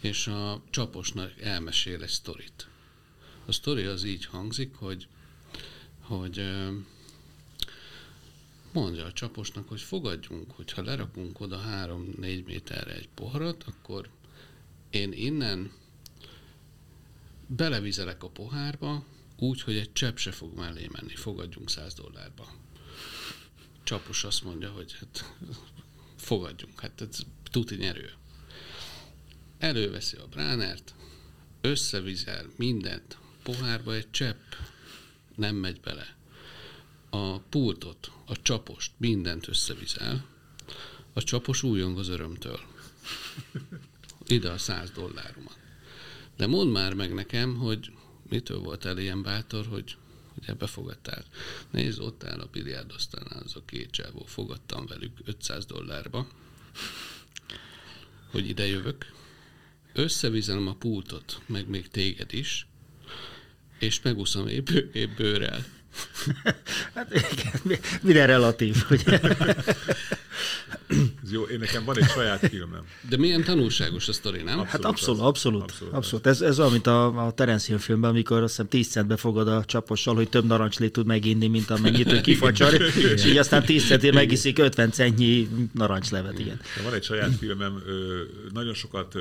[0.00, 2.68] és a csaposnak elmesél egy sztorit.
[3.46, 5.06] A sztori az így hangzik, hogy,
[6.00, 6.42] hogy
[8.72, 14.08] mondja a csaposnak, hogy fogadjunk, hogyha lerakunk oda három-négy méterre egy poharat, akkor
[14.90, 15.72] én innen
[17.46, 19.04] belevizelek a pohárba,
[19.40, 22.52] úgy, hogy egy csepp se fog mellé menni, fogadjunk 100 dollárba.
[23.82, 25.34] Csapos azt mondja, hogy hát
[26.16, 27.18] fogadjunk, hát ez
[27.50, 28.12] tuti nyerő.
[29.58, 30.94] Előveszi a bránert,
[31.60, 34.52] összevizel mindent, pohárba egy csepp
[35.36, 36.16] nem megy bele.
[37.10, 40.26] A pultot, a csapost, mindent összevizel,
[41.12, 42.60] a csapos újong az örömtől.
[44.26, 45.58] Ide a 100 dolláromat.
[46.36, 47.92] De mondd már meg nekem, hogy
[48.30, 49.96] mitől volt el ilyen bátor, hogy,
[50.34, 51.24] hogy ebbe fogadtál?
[51.70, 56.28] Nézd, ott áll a biliárdoztánál az a két csávó, fogadtam velük 500 dollárba,
[58.30, 59.12] hogy ide jövök,
[59.92, 62.66] összevizem a pultot, meg még téged is,
[63.78, 65.64] és megúszom épp, épp bőrrel.
[66.94, 69.20] hát igen, minden relatív, ugye?
[71.30, 72.82] Ez jó, én nekem van egy saját filmem.
[73.08, 74.64] De milyen tanulságos a sztori, nem?
[74.64, 75.62] Hát abszolút, abszolút.
[75.62, 76.26] abszolút, abszolút.
[76.26, 79.48] Ez, ez olyan, mint a, a Terence Hill filmben, amikor azt hiszem 10 centbe fogad
[79.48, 82.80] a csapossal, hogy több narancslét tud meginni, mint amennyit ő kifacsar,
[83.14, 86.60] és így aztán 10 centért megiszik 50 centnyi narancslevet, igen.
[86.76, 87.82] De van egy saját filmem,
[88.52, 89.14] nagyon sokat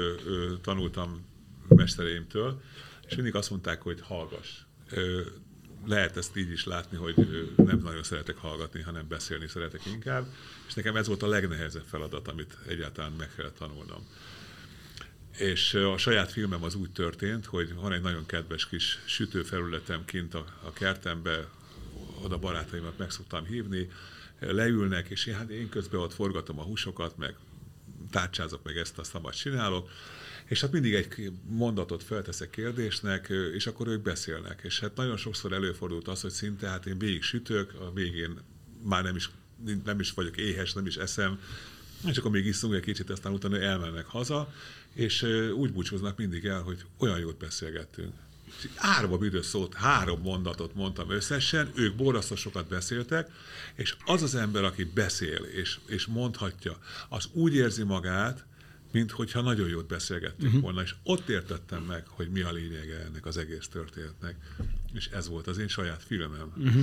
[0.62, 1.26] tanultam
[1.68, 2.62] mestereimtől,
[3.07, 4.47] és mindig azt mondták, hogy hallgass
[5.86, 7.15] lehet ezt így is látni, hogy
[7.55, 10.27] nem nagyon szeretek hallgatni, hanem beszélni szeretek inkább,
[10.67, 14.07] és nekem ez volt a legnehezebb feladat, amit egyáltalán meg kellett tanulnom.
[15.38, 20.34] És a saját filmem az úgy történt, hogy van egy nagyon kedves kis sütőfelületem kint
[20.34, 21.47] a, a kertembe,
[22.21, 23.89] oda barátaimat meg szoktam hívni,
[24.39, 27.36] leülnek, és hát én közben ott forgatom a húsokat, meg
[28.11, 29.89] tárcsázok, meg ezt, azt, amit csinálok,
[30.49, 34.59] és hát mindig egy mondatot felteszek kérdésnek, és akkor ők beszélnek.
[34.63, 38.39] És hát nagyon sokszor előfordult az, hogy szinte hát én végig sütök, a végén
[38.83, 39.29] már nem is,
[39.85, 41.39] nem is vagyok éhes, nem is eszem,
[42.07, 44.53] és akkor még iszunk egy kicsit, aztán utána elmennek haza,
[44.93, 45.23] és
[45.55, 48.13] úgy búcsúznak mindig el, hogy olyan jót beszélgettünk.
[48.75, 53.31] Árva büdös szót, három mondatot mondtam összesen, ők borrasztosokat beszéltek,
[53.75, 56.77] és az az ember, aki beszél és, és mondhatja,
[57.09, 58.45] az úgy érzi magát,
[58.91, 60.61] mint hogyha nagyon jót beszélgettünk uh-huh.
[60.61, 64.35] volna, és ott értettem meg, hogy mi a lényege ennek az egész történetnek.
[64.93, 66.51] És ez volt az én saját filmem.
[66.57, 66.73] Uh-huh.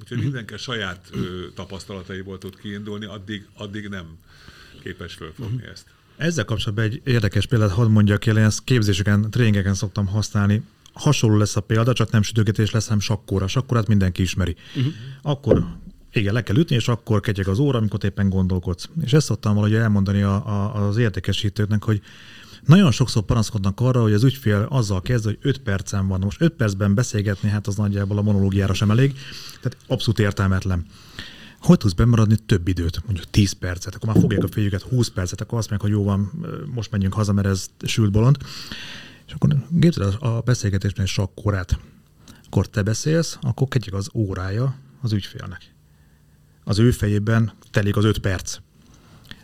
[0.00, 0.22] Úgyhogy uh-huh.
[0.22, 4.06] mindenki saját ö, tapasztalataiból tud kiindulni, addig, addig nem
[4.82, 5.70] képes fölfogni uh-huh.
[5.70, 5.86] ezt.
[6.16, 10.62] Ezzel kapcsolatban egy érdekes példát hadd mondjak el, én ezt képzéseken, tréningeken szoktam használni.
[10.92, 13.46] Hasonló lesz a példa, csak nem sütőgetés lesz, hanem sakkóra.
[13.46, 14.56] Sakkorát mindenki ismeri.
[14.76, 14.92] Uh-huh.
[15.22, 15.66] Akkor
[16.12, 18.88] igen, le kell ütni, és akkor ketyeg az óra, amikor éppen gondolkodsz.
[19.00, 22.02] És ezt szoktam valahogy elmondani a, a, az értékesítőknek, hogy
[22.66, 26.20] nagyon sokszor panaszkodnak arra, hogy az ügyfél azzal kezd, hogy 5 percen van.
[26.20, 29.12] Most 5 percben beszélgetni, hát az nagyjából a monológiára sem elég,
[29.60, 30.86] tehát abszolút értelmetlen.
[31.60, 35.40] Hogy tudsz bemaradni több időt, mondjuk 10 percet, akkor már fogják a fejüket 20 percet,
[35.40, 36.30] akkor azt mondják, hogy jó van,
[36.74, 38.36] most menjünk haza, mert ez sült bolond.
[39.26, 41.78] És akkor képzeld a beszélgetésben egy sakkórát.
[42.46, 45.74] Akkor te beszélsz, akkor ketyeg az órája az ügyfélnek
[46.70, 48.58] az ő fejében telik az öt perc.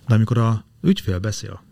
[0.07, 1.63] De amikor a ügyfél beszél,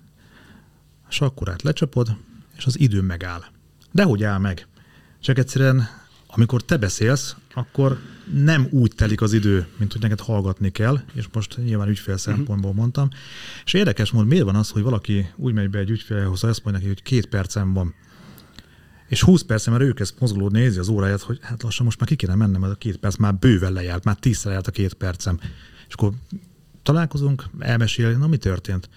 [1.08, 2.16] a sakkorát lecsapod,
[2.56, 3.44] és az idő megáll.
[3.90, 4.66] De hogy áll meg?
[5.20, 5.88] Csak egyszerűen,
[6.26, 7.98] amikor te beszélsz, akkor
[8.32, 12.22] nem úgy telik az idő, mint hogy neked hallgatni kell, és most nyilván ügyfél mhm.
[12.22, 13.08] szempontból mondtam.
[13.64, 16.64] És érdekes mód, miért van az, hogy valaki úgy megy be egy ügyfélhez, hogy azt
[16.64, 17.94] mondja neki, hogy két percem van,
[19.08, 22.08] és 20 percen már ő kezd mozgolódni, nézi az óráját, hogy hát lassan most már
[22.08, 24.94] ki kéne mennem, mert a két perc már bőven lejárt, már tízszer lejárt a két
[24.94, 25.38] percem.
[25.88, 26.12] És akkor
[26.82, 28.88] találkozunk, elmesél, na mi történt?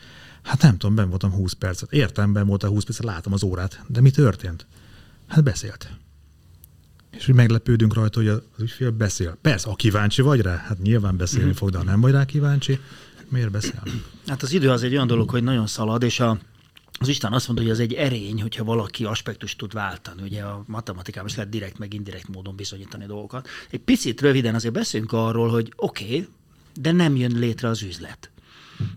[0.44, 1.94] Hát nem tudom, ben voltam 20 percet.
[1.94, 3.82] Értem, ben voltam 20 percet, látom az órát.
[3.88, 4.66] De mi történt?
[5.28, 5.90] Hát beszélt.
[7.12, 9.38] És hogy meglepődünk rajta, hogy az ügyfél beszél.
[9.42, 12.80] Persze, ha kíváncsi vagy rá, hát nyilván beszélni fog, de ha nem vagy rá kíváncsi,
[13.30, 13.84] miért beszél?
[14.28, 16.40] Hát az idő az egy olyan dolog, hogy nagyon szalad, és a,
[17.00, 20.22] az Isten azt mondta, hogy ez egy erény, hogyha valaki aspektus tud váltani.
[20.22, 23.48] Ugye a matematikában is lehet direkt meg indirekt módon bizonyítani dolgokat.
[23.70, 26.28] Egy picit röviden azért beszélünk arról, hogy oké, okay,
[26.80, 28.32] de nem jön létre az üzlet.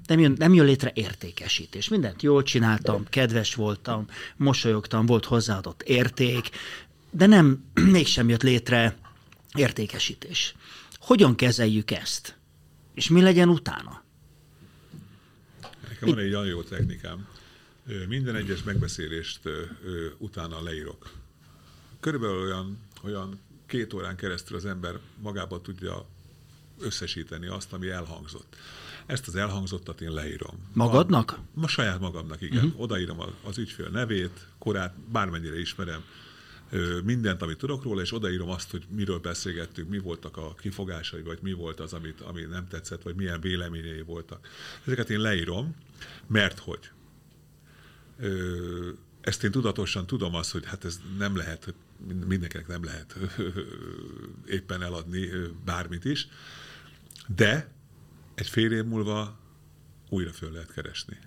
[0.06, 1.88] nem jön, nem jön létre értékesítés.
[1.88, 6.48] Mindent jól csináltam, kedves voltam, mosolyogtam, volt hozzáadott érték,
[7.10, 7.64] de nem,
[7.96, 8.96] mégsem jött létre
[9.54, 10.54] értékesítés.
[11.00, 12.36] Hogyan kezeljük ezt?
[12.94, 14.02] És mi legyen utána?
[15.88, 17.26] Nekem van egy olyan jó technikám.
[18.08, 19.40] Minden egyes megbeszélést
[20.18, 21.12] utána leírok.
[22.00, 26.06] Körülbelül olyan, olyan két órán keresztül az ember magába tudja
[26.80, 28.56] összesíteni azt, ami elhangzott.
[29.06, 30.70] Ezt az elhangzottat én leírom.
[30.72, 31.38] Magadnak?
[31.54, 32.64] A, a saját magamnak, igen.
[32.64, 32.80] Uh-huh.
[32.80, 36.04] Odaírom az ügyfél nevét, korát, bármennyire ismerem,
[37.04, 41.38] mindent, amit tudok róla, és odaírom azt, hogy miről beszélgettünk, mi voltak a kifogásai, vagy
[41.42, 44.48] mi volt az, amit, ami nem tetszett, vagy milyen véleményei voltak.
[44.84, 45.74] Ezeket én leírom,
[46.26, 46.90] mert hogy
[49.20, 51.74] ezt én tudatosan tudom azt, hogy hát ez nem lehet,
[52.26, 53.16] mindenkinek nem lehet
[54.46, 55.28] éppen eladni
[55.64, 56.28] bármit is,
[57.36, 57.72] de
[58.34, 59.38] egy fél év múlva
[60.08, 61.18] újra föl lehet keresni.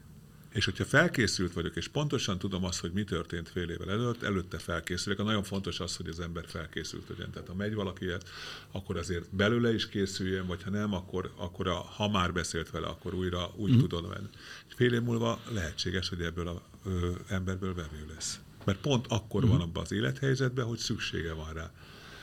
[0.54, 4.58] És hogyha felkészült vagyok, és pontosan tudom azt, hogy mi történt fél évvel előtt, előtte
[4.58, 5.20] felkészülök.
[5.20, 7.32] A nagyon fontos az, hogy az ember felkészült legyen.
[7.32, 8.30] Tehát ha megy valakiért,
[8.72, 12.88] akkor azért belőle is készüljen, vagy ha nem, akkor, akkor a, ha már beszélt vele,
[12.88, 13.80] akkor újra úgy mm.
[13.80, 14.28] tudod venni.
[14.76, 16.91] Fél év múlva lehetséges, hogy ebből az
[17.27, 18.39] emberből vevő lesz.
[18.65, 19.49] Mert pont akkor mm.
[19.49, 21.71] van abban az élethelyzetben, hogy szüksége van rá.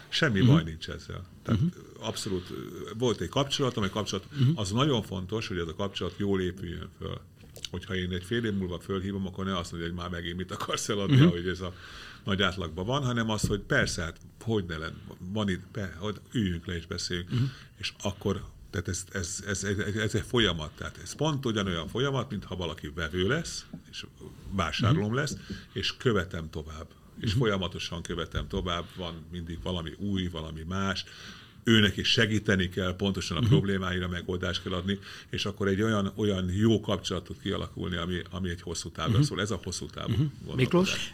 [0.09, 0.55] Semmi uh-huh.
[0.55, 1.25] baj nincs ezzel.
[1.43, 2.07] Tehát uh-huh.
[2.07, 2.53] abszolút
[2.99, 4.59] volt egy kapcsolat, amely kapcsolat, uh-huh.
[4.59, 7.21] az nagyon fontos, hogy ez a kapcsolat jól épüljön föl
[7.71, 10.51] hogyha én egy fél év múlva fölhívom, akkor ne azt mondja, hogy már megint mit
[10.51, 11.31] akarsz eladni, uh-huh.
[11.31, 11.75] hogy ez a
[12.25, 14.97] nagy átlagban van, hanem az, hogy persze, hát hogy ne lenne,
[15.33, 17.49] van itt, be, hogy üljünk le és beszéljünk, uh-huh.
[17.79, 22.31] és akkor, tehát ez, ez, ez, ez, ez egy folyamat, tehát ez pont ugyanolyan folyamat,
[22.31, 24.07] mintha valaki vevő lesz, és
[24.51, 25.17] vásárlóm uh-huh.
[25.17, 25.37] lesz,
[25.73, 26.87] és követem tovább
[27.21, 27.43] és uh-huh.
[27.43, 31.05] folyamatosan követem tovább, van mindig valami új, valami más,
[31.65, 33.59] őnek is segíteni kell, pontosan a uh-huh.
[33.59, 34.99] problémáira megoldást kell adni,
[35.31, 39.27] és akkor egy olyan, olyan jó kapcsolat tud kialakulni, ami, ami egy hosszú távra uh-huh.
[39.27, 39.41] szól.
[39.41, 40.55] Ez a hosszú távú uh-huh.
[40.55, 41.13] Miklós?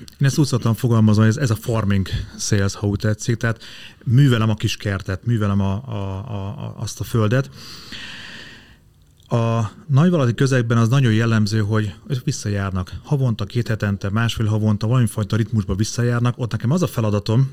[0.00, 3.62] Én ezt úgy szoktam fogalmazni, hogy ez, ez a farming sales, ha úgy tetszik, tehát
[4.04, 7.50] művelem a kis kertet, művelem a, a, a, azt a földet,
[9.28, 12.92] a nagyvalati közegben az nagyon jellemző, hogy visszajárnak.
[13.02, 16.38] Havonta, két hetente, másfél havonta valamifajta ritmusba visszajárnak.
[16.38, 17.50] Ott nekem az a feladatom,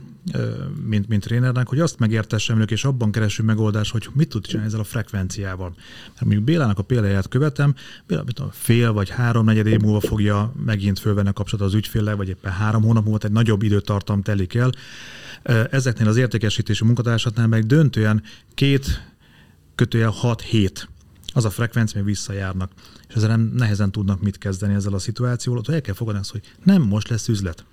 [0.86, 4.68] mint, mint trénernek, hogy azt megértessem ők, és abban keresünk megoldást, hogy mit tud csinálni
[4.68, 5.74] ezzel a frekvenciával.
[6.08, 7.76] Mert mondjuk Bélának a példáját követem,
[8.08, 12.16] Béla tudom, fél vagy három negyed év múlva fogja megint fölvenni a kapcsolatot az ügyféllel,
[12.16, 14.70] vagy éppen három hónap múlva, egy nagyobb időtartam telik el.
[15.72, 18.24] Ezeknél az értékesítési munkatársatnál meg döntően
[18.54, 19.14] két
[19.76, 20.90] kötőjel hat hét
[21.36, 22.72] az a frekvencia, hogy visszajárnak,
[23.08, 26.32] és ezzel nem nehezen tudnak mit kezdeni ezzel a szituációval, ott el kell fogadni azt,
[26.32, 27.66] hogy nem most lesz üzlet.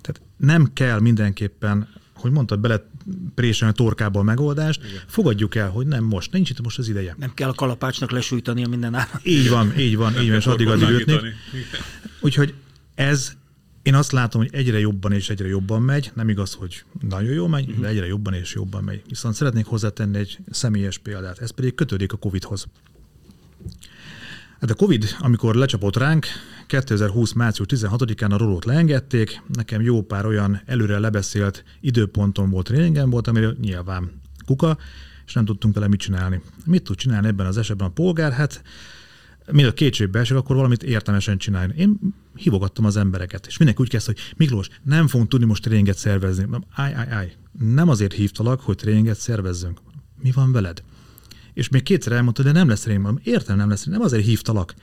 [0.00, 2.90] Tehát nem kell mindenképpen hogy mondtad, bele
[3.34, 5.02] préselni a torkába a megoldást, Igen.
[5.06, 7.14] fogadjuk el, hogy nem most, nincs itt most az ideje.
[7.18, 9.20] Nem kell a kalapácsnak lesújtani a minden árat.
[9.22, 11.18] Így van, így van, így van, és addig addig ütni.
[12.20, 12.54] Úgyhogy
[12.94, 13.36] ez,
[13.82, 17.46] én azt látom, hogy egyre jobban és egyre jobban megy, nem igaz, hogy nagyon jó
[17.46, 17.82] megy, uh-huh.
[17.82, 19.02] de egyre jobban és jobban megy.
[19.08, 22.66] Viszont szeretnék hozzátenni egy személyes példát, ez pedig kötődik a Covid-hoz.
[24.60, 26.26] Hát a Covid, amikor lecsapott ránk,
[26.66, 27.32] 2020.
[27.32, 33.26] március 16-án a rolót leengedték, nekem jó pár olyan előre lebeszélt időponton volt tréningen volt,
[33.26, 34.10] amire nyilván
[34.46, 34.78] kuka,
[35.26, 36.40] és nem tudtunk vele mit csinálni.
[36.64, 38.32] Mit tud csinálni ebben az esetben a polgár?
[38.32, 38.62] Hát
[39.56, 41.74] a kétségbe esek, akkor valamit értelmesen csinálni.
[41.76, 41.98] Én
[42.34, 46.46] hívogattam az embereket, és mindenki úgy kezdte, hogy Miklós, nem fogunk tudni most tréninget szervezni.
[46.70, 47.32] Áj, áj, áj.
[47.58, 49.80] Nem azért hívtalak, hogy tréninget szervezzünk.
[50.22, 50.82] Mi van veled?
[51.54, 53.20] És még kétszer elmondta, de nem lesz tréning.
[53.22, 54.74] Értem, nem lesz Nem azért hívtalak.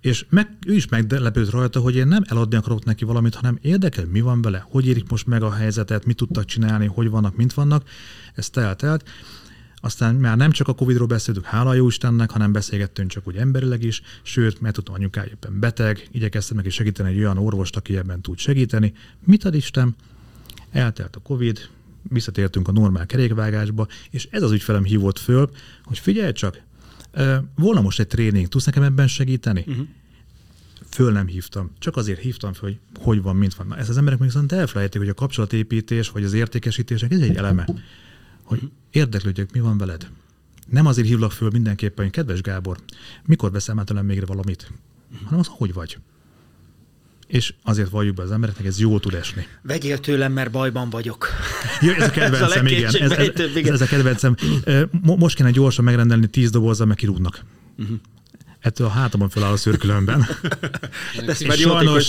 [0.00, 4.04] És meg, ő is meglepődött rajta, hogy én nem eladni akarok neki valamit, hanem érdekel,
[4.04, 7.52] mi van vele, hogy érik most meg a helyzetet, mit tudtak csinálni, hogy vannak, mint
[7.52, 7.88] vannak.
[8.34, 9.08] Ez telt, telt.
[9.84, 13.82] Aztán már nem csak a Covid-ról beszéltünk, hála jó Istennek, hanem beszélgettünk csak úgy emberileg
[13.82, 18.20] is, sőt, mert tudom, anyukája éppen beteg, igyekeztem neki segíteni egy olyan orvost, aki ebben
[18.20, 18.92] tud segíteni.
[19.24, 19.96] Mit ad Isten?
[20.70, 21.68] Eltelt a Covid,
[22.02, 25.50] visszatértünk a normál kerékvágásba, és ez az ügyfelem hívott föl,
[25.82, 26.60] hogy figyelj csak,
[27.54, 29.64] volna most egy tréning, tudsz nekem ebben segíteni?
[29.66, 29.86] Uh-huh.
[30.88, 31.70] Föl nem hívtam.
[31.78, 33.66] Csak azért hívtam fel, hogy hogy van, mint van.
[33.66, 37.36] Na, ez az emberek még viszont elfelejtik, hogy a kapcsolatépítés vagy az értékesítések ez egy
[37.36, 37.66] eleme.
[38.44, 40.10] Hogy érdeklődjük, mi van veled.
[40.66, 42.78] Nem azért hívlak föl mindenképpen, hogy kedves Gábor,
[43.24, 44.72] mikor veszem át tőlem valamit,
[45.24, 45.98] hanem az, hogy vagy
[47.26, 49.46] és azért valljuk be az embereknek, ez jól tud esni.
[49.62, 51.28] Vegyél tőlem, mert bajban vagyok.
[51.80, 52.94] Ja, ez a kedvencem, ez a igen.
[52.94, 54.36] Ez, ez, ez, ez a kedvencem.
[55.02, 57.44] Most kéne gyorsan megrendelni tíz dobozzal, meg kirúgnak.
[57.78, 57.96] Uh-huh.
[58.64, 60.26] Ettől a hátamon feláll a szürkülőmben.
[61.16, 62.06] De ezt már sajnos,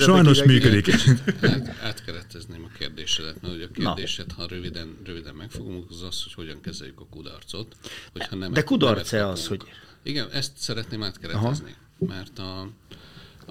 [0.00, 0.94] sajnos működik.
[1.42, 4.34] Át, átkeretezném a kérdésedet, mert ugye a kérdésed, Na.
[4.34, 7.76] ha röviden, röviden megfogunk, az az, hogy hogyan kezeljük a kudarcot.
[8.12, 9.62] Hogyha nem, De kudarc-e az, hogy
[10.02, 12.14] Igen, ezt szeretném átkeretezni, Aha.
[12.14, 12.60] mert a,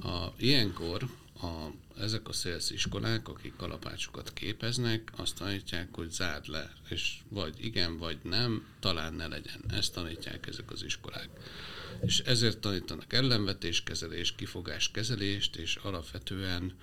[0.08, 1.08] a, ilyenkor
[1.42, 1.48] a,
[2.02, 2.34] ezek a
[2.70, 9.14] iskolák, akik kalapácsokat képeznek, azt tanítják, hogy zárd le, és vagy igen, vagy nem, talán
[9.14, 9.60] ne legyen.
[9.70, 11.30] Ezt tanítják ezek az iskolák.
[12.06, 16.74] És ezért tanítanak ellenvetéskezelést, kifogáskezelést, és alapvetően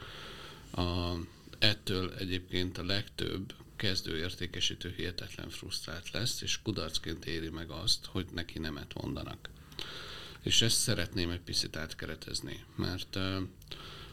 [0.70, 1.12] a,
[1.59, 8.59] ettől egyébként a legtöbb kezdőértékesítő hihetetlen frusztrált lesz, és kudarcként éri meg azt, hogy neki
[8.59, 9.48] nemet mondanak.
[10.42, 13.18] És ezt szeretném egy picit átkeretezni, mert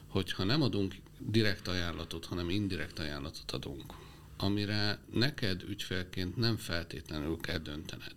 [0.08, 3.94] hogyha nem adunk direkt ajánlatot, hanem indirekt ajánlatot adunk,
[4.38, 8.16] amire neked ügyfélként nem feltétlenül kell döntened.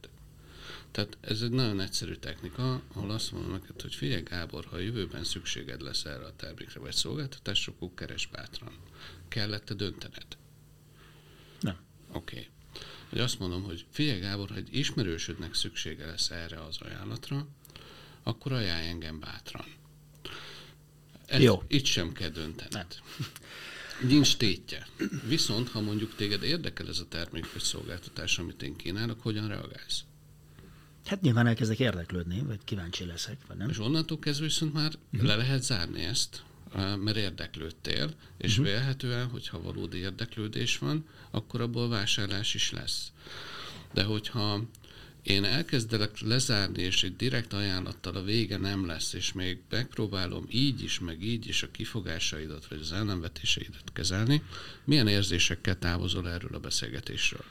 [0.90, 4.80] Tehát ez egy nagyon egyszerű technika, ahol azt mondom neked, hogy figyelj Gábor, ha a
[4.80, 8.72] jövőben szükséged lesz erre a termékre vagy szolgáltatásra, akkor keres bátran.
[9.28, 10.26] Kellett-e döntened?
[11.60, 11.76] Nem.
[12.12, 12.36] Oké.
[12.36, 12.48] Okay.
[13.10, 17.46] Vagy azt mondom, hogy figyelj Gábor, ha egy ismerősödnek szüksége lesz erre az ajánlatra,
[18.22, 19.64] akkor ajánlj engem bátran.
[21.26, 21.62] Ez, Jó.
[21.66, 22.72] Itt sem kell döntened.
[23.18, 23.28] Nem.
[24.08, 24.86] Nincs tétje.
[25.26, 30.04] Viszont, ha mondjuk téged érdekel ez a termék vagy szolgáltatás, amit én kínálok, hogyan reagálsz?
[31.08, 33.68] Hát nyilván elkezdek érdeklődni, vagy kíváncsi leszek, vagy nem.
[33.68, 35.28] És onnantól kezdve viszont már uh-huh.
[35.28, 36.42] le lehet zárni ezt,
[36.74, 38.66] mert érdeklődtél, és uh-huh.
[38.66, 43.12] vélhetően, hogyha valódi érdeklődés van, akkor abból vásárlás is lesz.
[43.92, 44.62] De hogyha
[45.22, 50.82] én elkezdelek lezárni, és egy direkt ajánlattal a vége nem lesz, és még megpróbálom így
[50.82, 54.42] is, meg így is a kifogásaidat, vagy az ellenvetéseidet kezelni,
[54.84, 57.44] milyen érzésekkel távozol erről a beszélgetésről?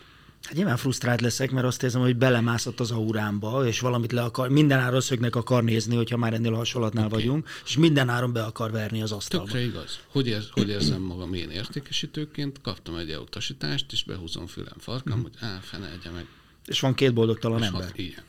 [0.48, 4.50] Hát nyilván frusztrált leszek, mert azt érzem, hogy belemászott az aurámba, és valamit le akar,
[4.50, 7.20] minden áron szögnek akar nézni, hogyha már ennél a hasonlatnál okay.
[7.20, 9.46] vagyunk, és minden áron be akar verni az asztalba.
[9.46, 10.00] Tökre igaz.
[10.08, 12.62] Hogy, ér, hogy érzem magam én értékesítőként?
[12.62, 15.22] Kaptam egy elutasítást, és behúzom fülem farkam, mm.
[15.22, 16.28] hogy á, fene egye meg.
[16.66, 17.82] És van két boldogtalan és ember.
[17.82, 18.24] Hat, igen.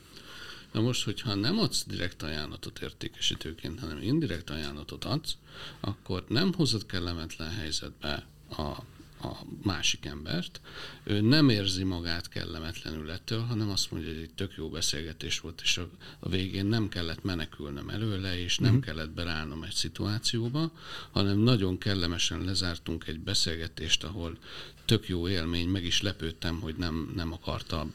[0.71, 5.33] Na most, hogyha nem adsz direkt ajánlatot értékesítőként, hanem indirekt ajánlatot adsz,
[5.79, 8.77] akkor nem hozod kellemetlen helyzetbe a
[9.21, 10.61] a másik embert,
[11.03, 15.61] ő nem érzi magát kellemetlenül ettől, hanem azt mondja, hogy egy tök jó beszélgetés volt,
[15.63, 15.89] és a,
[16.19, 18.85] a végén nem kellett menekülnöm előle, és nem uh-huh.
[18.85, 20.71] kellett berállnom egy szituációba,
[21.11, 24.37] hanem nagyon kellemesen lezártunk egy beszélgetést, ahol
[24.85, 27.87] tök jó élmény, meg is lepődtem, hogy nem, nem akarta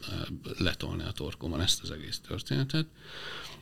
[0.57, 2.87] letolni a torkomon ezt az egész történetet,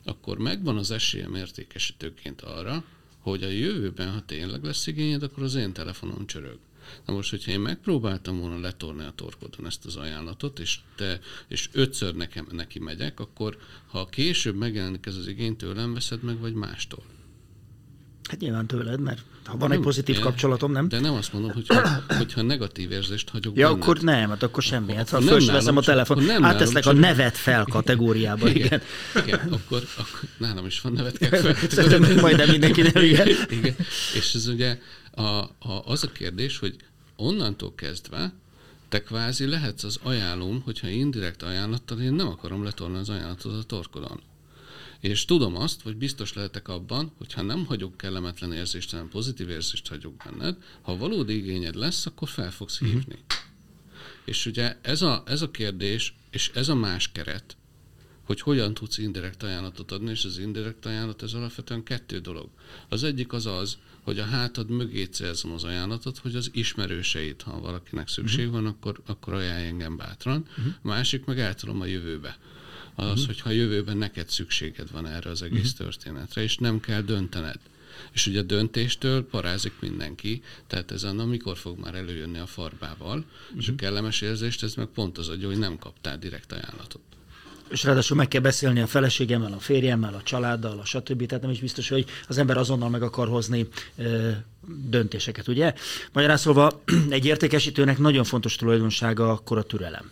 [0.04, 2.84] akkor megvan az esélyem értékesítőként arra,
[3.18, 6.58] hogy a jövőben, ha tényleg lesz igényed, akkor az én telefonom csörög.
[7.06, 11.68] Na most, hogyha én megpróbáltam volna letorni a torkodon ezt az ajánlatot, és, te, és
[11.72, 16.54] ötször nekem, neki megyek, akkor ha később megjelenik ez az igény, tőlem veszed meg, vagy
[16.54, 17.13] mástól?
[18.28, 20.88] Hát nyilván tőled, mert ha van nem, egy pozitív én, kapcsolatom, nem?
[20.88, 21.66] De nem azt mondom, hogy
[22.18, 24.94] hogyha negatív érzést hagyok Ja, benned, akkor nem, hát akkor semmi.
[24.94, 28.64] Hát ha fölveszem a telefon, nem áteszlek nálam, a nevet fel kategóriába, igen.
[28.64, 28.82] Igen,
[29.24, 31.56] igen akkor, akkor nálam is van nevet kell fel.
[32.20, 33.28] Majd mindenki nem, igen.
[33.50, 33.74] igen.
[34.14, 34.78] És ez ugye
[35.10, 36.76] a, a, az a kérdés, hogy
[37.16, 38.32] onnantól kezdve
[38.88, 43.62] te kvázi lehetsz az ajánlóm, hogyha indirekt ajánlattal én nem akarom letolni az ajánlatot a
[43.62, 44.20] torkodon.
[45.04, 49.48] És tudom azt, hogy biztos lehetek abban, hogy ha nem hagyok kellemetlen érzést, hanem pozitív
[49.48, 52.90] érzést hagyok benned, ha valódi igényed lesz, akkor fel fogsz mhm.
[52.90, 53.14] hívni.
[53.14, 53.44] Mm-hmm.
[54.24, 57.56] És ugye ez a, ez a kérdés, és ez a más keret,
[58.22, 62.48] hogy hogyan tudsz indirekt ajánlatot adni, és az indirekt ajánlat ez alapvetően kettő dolog.
[62.88, 67.60] Az egyik az az, hogy a hátad mögé célzom az ajánlatot, hogy az ismerőseit, ha
[67.60, 68.62] valakinek szükség uh-huh.
[68.62, 70.46] van, akkor, akkor ajánlj engem bátran.
[70.48, 70.74] Uh-huh.
[70.82, 72.38] A másik meg eltolom a jövőbe.
[72.94, 73.26] Az, uh-huh.
[73.26, 75.86] hogyha a jövőben neked szükséged van erre az egész uh-huh.
[75.86, 77.58] történetre, és nem kell döntened.
[78.12, 83.18] És ugye a döntéstől parázik mindenki, tehát ez annak mikor fog már előjönni a farbával,
[83.18, 83.58] uh-huh.
[83.58, 87.00] és a kellemes érzést, ez meg pont az adja, hogy nem kaptál direkt ajánlatot
[87.70, 91.26] és ráadásul meg kell beszélni a feleségemmel, a férjemmel, a családdal, a stb.
[91.26, 94.30] Tehát nem is biztos, hogy az ember azonnal meg akar hozni ö,
[94.88, 95.74] döntéseket, ugye?
[96.12, 100.10] Magyarán szóval egy értékesítőnek nagyon fontos tulajdonsága akkor a türelem.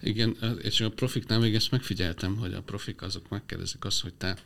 [0.00, 4.36] Igen, és a profiknál még ezt megfigyeltem, hogy a profik azok megkérdezik azt, hogy te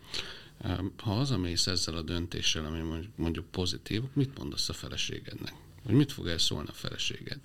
[0.96, 5.52] ha hazamész ezzel a döntéssel, ami mondjuk pozitív, mit mondasz a feleségednek?
[5.82, 7.38] Vagy mit fog elszólni a feleséged?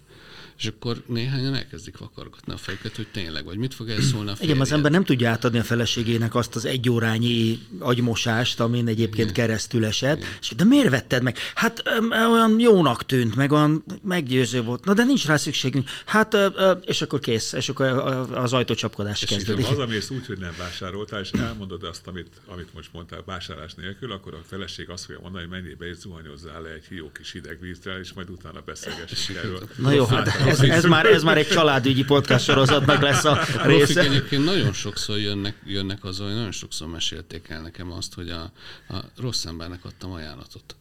[0.57, 4.61] És akkor néhányan elkezdik vakargatni a fejüket, hogy tényleg, vagy mit fog elszólni a Igen,
[4.61, 9.47] az ember nem tudja átadni a feleségének azt az egyórányi agymosást, amin egyébként Igen.
[9.47, 10.17] keresztül esett.
[10.17, 10.29] Igen.
[10.41, 11.37] És de miért vetted meg?
[11.55, 11.83] Hát
[12.31, 14.85] olyan jónak tűnt, meg olyan meggyőző volt.
[14.85, 15.89] Na de nincs rá szükségünk.
[16.05, 16.37] Hát,
[16.85, 17.85] és akkor kész, és akkor
[18.33, 19.65] az ajtócsapkodás és kezdődik.
[19.65, 24.11] Ha hazamész úgy, hogy nem vásároltál, és elmondod azt, amit, amit most mondtál, vásárlás nélkül,
[24.11, 27.59] akkor a feleség azt fogja mondani, hogy mennyibe is zuhanyozzál le egy hió kis hideg
[27.59, 29.69] vízre, és majd majd utána beszélgessünk erről.
[29.77, 33.93] Na jó, hát ez, ez, már, ez már egy családügyi podcast sorozatnak lesz a része.
[33.93, 38.29] Profik egyébként nagyon sokszor jönnek, jönnek azzal, hogy nagyon sokszor mesélték el nekem azt, hogy
[38.29, 38.51] a,
[38.93, 40.75] a rossz embernek adtam ajánlatot.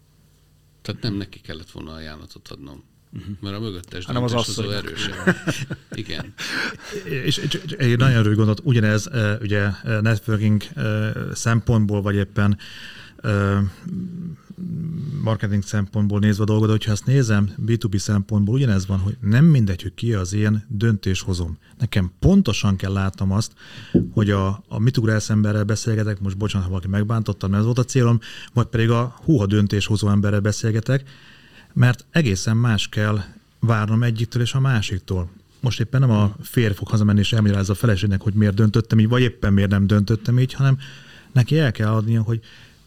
[0.83, 2.85] Tehát nem neki kellett volna ajánlatot adnom.
[3.13, 3.37] Uh-huh.
[3.41, 5.37] Mert a mögöttes Hanem az asszony erősebb.
[5.95, 6.35] Igen.
[7.05, 9.09] És, és, és egy nagyon rövid gondolat, ugyanez
[9.41, 10.63] ugye networking
[11.33, 12.59] szempontból, vagy éppen
[15.23, 19.45] marketing szempontból nézve a dolgot, de hogyha ezt nézem, B2B szempontból ugyanez van, hogy nem
[19.45, 21.59] mindegy, hogy ki az én döntéshozom.
[21.79, 23.53] Nekem pontosan kell látnom azt,
[24.13, 27.79] hogy a, a mit ugrász emberrel beszélgetek, most bocsánat, ha valaki megbántottam, mert ez volt
[27.79, 28.19] a célom,
[28.53, 31.09] vagy pedig a húha döntéshozó emberrel beszélgetek,
[31.73, 33.21] mert egészen más kell
[33.61, 35.31] várnom egyiktől és a másiktól.
[35.61, 39.09] Most éppen nem a férj fog hazamenni és elmagyarázza a feleségnek, hogy miért döntöttem így,
[39.09, 40.79] vagy éppen miért nem döntöttem így, hanem
[41.33, 42.41] neki el kell adnia, hogy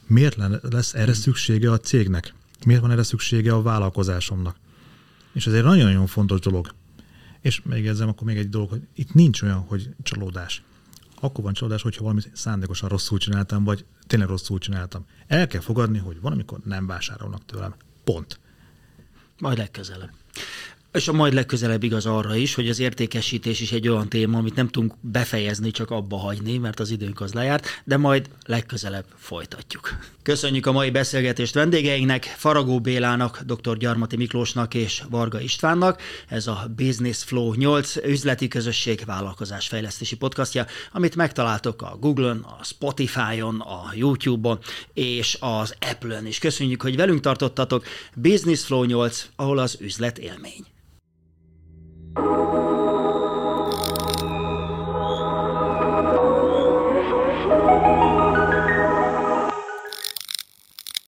[0.07, 2.33] miért lesz erre szüksége a cégnek?
[2.65, 4.55] Miért van erre szüksége a vállalkozásomnak?
[5.33, 6.75] És ez egy nagyon-nagyon fontos dolog.
[7.41, 10.63] És megjegyzem akkor még egy dolog, hogy itt nincs olyan, hogy csalódás.
[11.19, 15.05] Akkor van csalódás, hogyha valamit szándékosan rosszul csináltam, vagy tényleg rosszul csináltam.
[15.27, 17.75] El kell fogadni, hogy van, amikor nem vásárolnak tőlem.
[18.03, 18.39] Pont.
[19.37, 20.11] Majd legközelebb.
[20.97, 24.55] És a majd legközelebb igaz arra is, hogy az értékesítés is egy olyan téma, amit
[24.55, 29.97] nem tudunk befejezni, csak abba hagyni, mert az időnk az lejárt, de majd legközelebb folytatjuk.
[30.23, 33.77] Köszönjük a mai beszélgetést vendégeinknek, Faragó Bélának, dr.
[33.77, 36.01] Gyarmati Miklósnak és Varga Istvánnak.
[36.27, 42.63] Ez a Business Flow 8 üzleti közösség vállalkozás fejlesztési podcastja, amit megtaláltok a Google-on, a
[42.63, 44.59] Spotify-on, a YouTube-on
[44.93, 46.39] és az Apple-on is.
[46.39, 47.85] Köszönjük, hogy velünk tartottatok.
[48.15, 50.65] Business Flow 8, ahol az üzlet élmény.
[52.17, 52.76] thank you.